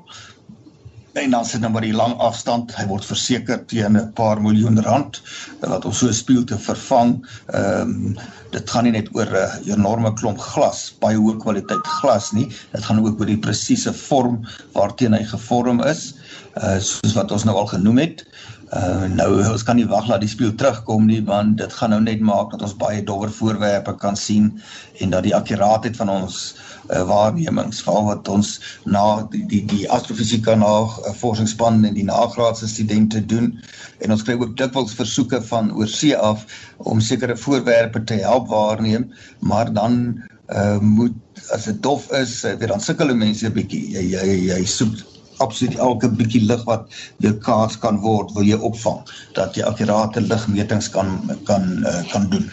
en 1.13 1.29
dan 1.29 1.45
sit 1.45 1.61
nou 1.61 1.71
maar 1.71 1.85
die 1.85 1.93
lang 1.93 2.15
afstand. 2.17 2.73
Hy 2.77 2.85
word 2.89 3.05
verseker 3.05 3.61
teen 3.69 3.97
'n 3.97 4.13
paar 4.17 4.41
miljoen 4.41 4.81
rand. 4.81 5.21
Wat 5.61 5.85
om 5.85 5.93
so 5.93 6.07
'n 6.07 6.13
spieël 6.13 6.43
te 6.43 6.57
vervang 6.57 7.25
ehm 7.53 7.81
um, 7.81 8.17
dit 8.51 8.69
gaan 8.69 8.83
nie 8.83 8.91
net 8.91 9.09
oor 9.15 9.29
'n 9.29 9.69
enorme 9.69 10.13
klomp 10.13 10.39
glas 10.39 10.93
baie 10.99 11.17
hoë 11.17 11.37
kwaliteit 11.37 11.87
glas 12.01 12.31
nie. 12.31 12.47
Dit 12.71 12.85
gaan 12.85 13.05
ook 13.05 13.19
oor 13.19 13.25
die 13.25 13.37
presiese 13.37 13.93
vorm 13.93 14.45
waarteen 14.73 15.13
hy 15.13 15.23
gevorm 15.23 15.81
is. 15.81 16.13
Uh, 16.57 16.79
soos 16.79 17.13
wat 17.13 17.31
ons 17.31 17.43
nou 17.43 17.55
al 17.55 17.67
genoem 17.67 17.97
het 17.97 18.25
Uh, 18.73 19.05
nou 19.05 19.27
ons 19.51 19.63
kan 19.63 19.75
nie 19.77 19.85
wag 19.85 20.07
dat 20.09 20.23
die 20.23 20.29
spieël 20.29 20.55
terugkom 20.57 21.05
nie 21.05 21.19
want 21.27 21.59
dit 21.59 21.73
gaan 21.77 21.91
nou 21.93 21.99
net 22.01 22.23
maak 22.25 22.49
dat 22.55 22.63
ons 22.65 22.73
baie 22.73 23.03
dowwer 23.05 23.29
voorwerpe 23.29 23.93
kan 24.01 24.15
sien 24.17 24.47
en 24.97 25.13
dat 25.13 25.27
die 25.27 25.35
akkuraatheid 25.35 25.99
van 25.99 26.09
ons 26.09 26.55
uh, 26.55 26.72
waarnemings 26.89 27.81
veral 27.85 28.05
wat 28.09 28.27
ons 28.27 28.59
na 28.85 29.23
die 29.31 29.45
die, 29.47 29.61
die 29.69 29.85
astrofisika 29.91 30.55
na 30.55 30.71
uh, 30.83 31.13
forskingsspan 31.19 31.83
en 31.85 31.95
die 31.97 32.07
nagraadse 32.07 32.67
studente 32.67 33.21
doen 33.25 33.53
en 34.03 34.15
ons 34.15 34.25
kry 34.27 34.35
ook 34.39 34.57
dikwels 34.59 34.95
versoeke 34.99 35.41
van 35.51 35.71
oorsee 35.75 36.17
af 36.17 36.45
om 36.77 37.01
sekere 37.01 37.37
voorwerpe 37.37 38.03
te 38.03 38.19
help 38.25 38.51
waarneem 38.51 39.09
maar 39.39 39.73
dan 39.73 40.21
uh, 40.49 40.79
moet 40.79 41.15
as 41.55 41.65
dit 41.69 41.81
dof 41.83 42.11
is 42.11 42.41
weer 42.43 42.67
dan 42.67 42.83
sukkel 42.83 43.15
mense 43.15 43.47
'n 43.47 43.53
bietjie 43.53 43.83
jy 43.95 44.05
jy 44.13 44.37
jy 44.51 44.61
soek 44.65 45.01
absoluut 45.43 45.77
elke 45.77 46.09
bietjie 46.09 46.43
lig 46.45 46.63
wat 46.69 46.87
weerkaats 47.23 47.79
kan 47.83 47.99
word 48.03 48.31
wil 48.37 48.47
jy 48.47 48.59
opvang 48.69 49.01
dat 49.37 49.57
jy 49.57 49.65
akkurate 49.67 50.21
ligmetings 50.21 50.89
kan 50.93 51.19
kan 51.49 51.85
uh, 51.85 52.01
kan 52.11 52.29
doen. 52.29 52.49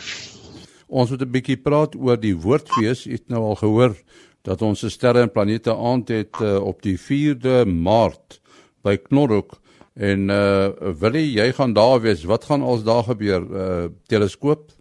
Ons 0.90 1.11
moet 1.11 1.22
'n 1.22 1.31
bietjie 1.31 1.57
praat 1.57 1.94
oor 1.94 2.18
die 2.18 2.35
woordfees. 2.35 3.05
Jy 3.07 3.12
het 3.12 3.29
nou 3.31 3.42
al 3.53 3.57
gehoor 3.57 3.94
dat 4.42 4.62
ons 4.62 4.85
sterre 4.92 5.22
en 5.22 5.31
planete 5.31 5.70
aand 5.70 6.09
het 6.09 6.35
uh, 6.42 6.59
op 6.59 6.83
die 6.83 6.98
4de 6.98 7.64
Maart 7.66 8.40
by 8.83 8.96
Knorrhoek 8.96 9.61
en 9.94 10.31
uh 10.31 10.70
wil 11.00 11.14
jy 11.14 11.53
gaan 11.53 11.74
daar 11.76 12.00
wees? 12.00 12.24
Wat 12.24 12.44
gaan 12.44 12.62
ons 12.62 12.83
daar 12.83 13.05
gebeur? 13.05 13.42
Uh 13.42 13.88
teleskoop? 14.09 14.72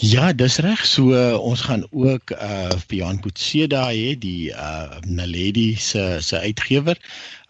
Ja, 0.00 0.32
dis 0.32 0.56
reg. 0.56 0.86
So 0.86 1.12
uh, 1.12 1.36
ons 1.38 1.60
gaan 1.60 1.84
ook 1.90 2.30
uh 2.30 2.70
vir 2.86 2.96
Jan 2.96 3.20
Boetse 3.20 3.66
daai 3.68 3.96
hê, 3.98 4.12
die 4.18 4.48
uh 4.50 5.00
Naledi 5.04 5.74
se 5.76 6.18
se 6.24 6.40
uitgewer. 6.40 6.96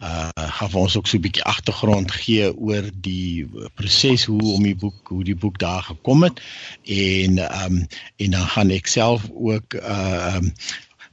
Uh 0.01 0.47
gaan 0.57 0.73
ons 0.73 0.97
ook 0.97 1.07
so 1.07 1.17
'n 1.17 1.21
bietjie 1.21 1.43
agtergrond 1.43 2.11
gee 2.11 2.51
oor 2.57 2.89
die 3.07 3.47
proses 3.75 4.25
hoe 4.25 4.53
om 4.53 4.63
die 4.63 4.75
boek 4.75 5.07
hoe 5.07 5.23
die 5.23 5.35
boek 5.35 5.59
daar 5.59 5.83
gekom 5.83 6.23
het 6.23 6.41
en 6.83 7.39
um 7.63 7.87
en 8.17 8.31
dan 8.31 8.47
gaan 8.47 8.69
ek 8.69 8.87
self 8.87 9.29
ook 9.31 9.73
uh 9.73 10.35
um 10.35 10.53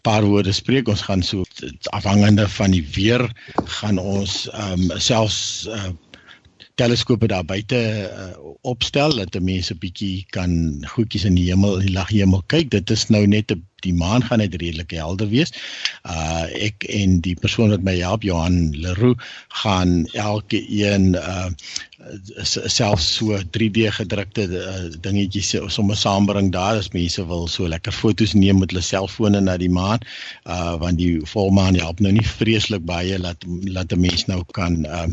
paar 0.02 0.24
woorde 0.24 0.52
spreek 0.52 0.88
ons 0.88 1.06
gaan 1.06 1.22
so 1.22 1.44
afhangende 1.90 2.48
van 2.48 2.70
die 2.70 2.86
weer 2.94 3.30
gaan 3.78 3.98
ons 3.98 4.48
um 4.54 4.90
selfs 4.96 5.66
uh 5.68 5.92
teleskope 6.78 7.26
daar 7.30 7.44
buite 7.44 7.78
uh, 8.06 8.28
opstel 8.62 9.16
dat 9.18 9.38
mense 9.42 9.74
bietjie 9.74 10.26
kan 10.34 10.52
goedjies 10.94 11.26
in 11.28 11.38
die 11.38 11.48
hemel 11.50 11.80
die 11.82 11.92
laghemel 11.94 12.44
kyk. 12.46 12.70
Dit 12.74 12.90
is 12.94 13.08
nou 13.12 13.24
net 13.26 13.52
'n 13.52 13.64
die 13.86 13.94
maan 13.94 14.24
gaan 14.24 14.42
net 14.42 14.54
redelik 14.58 14.90
helder 14.96 15.28
wees. 15.30 15.52
Uh 16.02 16.46
ek 16.68 16.86
en 16.88 17.20
die 17.24 17.36
persoon 17.38 17.70
wat 17.74 17.84
my 17.86 17.96
help 18.00 18.26
Johan 18.26 18.72
Leroux 18.76 19.18
gaan 19.62 20.06
elke 20.12 20.62
een 20.66 21.14
uh 21.14 21.50
self 22.46 23.00
so 23.02 23.34
3D 23.56 23.88
gedrukte 23.90 24.44
uh, 24.46 24.86
dingetjies 25.02 25.50
sommer 25.74 25.96
saambring 25.98 26.52
daar 26.54 26.78
as 26.78 26.92
mense 26.94 27.24
wil 27.26 27.48
so 27.50 27.66
lekker 27.66 27.92
foto's 27.92 28.36
neem 28.38 28.60
met 28.62 28.70
hulle 28.70 28.84
selfone 28.86 29.40
na 29.42 29.56
die 29.58 29.70
maan. 29.70 30.02
Uh 30.46 30.76
want 30.78 30.98
die 30.98 31.18
volmaan 31.26 31.78
help 31.78 32.00
nou 32.00 32.12
nie 32.14 32.26
vreeslik 32.38 32.84
baie 32.86 33.18
laat 33.18 33.44
laat 33.66 33.92
'n 33.92 34.00
mens 34.00 34.26
nou 34.30 34.44
kan 34.52 34.84
uh 34.86 35.06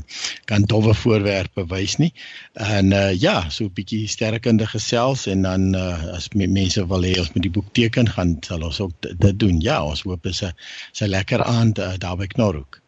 kan 0.46 0.64
dowwe 0.70 0.94
voorwerpe 0.94 1.66
wys 1.74 1.98
nie. 1.98 2.14
En 2.54 2.92
uh 2.92 3.12
ja, 3.14 3.50
so 3.50 3.66
'n 3.66 3.74
bietjie 3.74 4.08
sterkende 4.08 4.68
gesels 4.68 5.26
en 5.28 5.42
dan 5.42 5.74
uh 5.76 6.16
as 6.16 6.30
mense 6.34 6.88
wil 6.88 7.02
hê 7.02 7.18
ons 7.20 7.34
moet 7.34 7.44
die 7.44 7.56
boek 7.58 7.74
teken 7.74 8.10
gaan 8.10 8.40
sal 8.56 8.68
ons 8.68 8.80
ook 8.80 8.92
dit 9.20 9.40
doen. 9.40 9.62
Ja, 9.62 9.84
ons 9.84 10.02
hoop 10.08 10.26
is 10.26 10.42
'n 10.44 10.52
se 10.92 11.08
lekker 11.08 11.44
aand 11.44 11.80
uh, 11.80 11.94
daar 11.98 12.18
by 12.18 12.28
Knorhoek. 12.28 12.82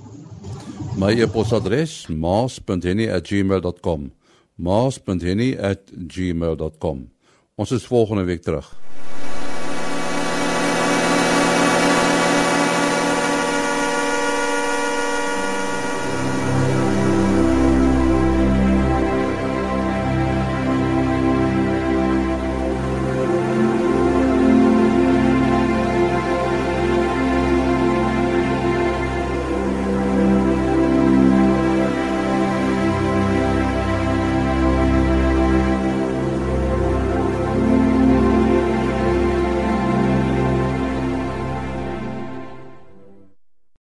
My 0.96 1.20
e-posadres 1.20 2.06
maas.henny@gmail.com. 2.06 4.12
maas.henny@gmail.com. 4.54 7.10
Ons 7.54 7.70
is 7.70 7.86
volgende 7.86 8.24
week 8.24 8.42
terug. 8.42 8.80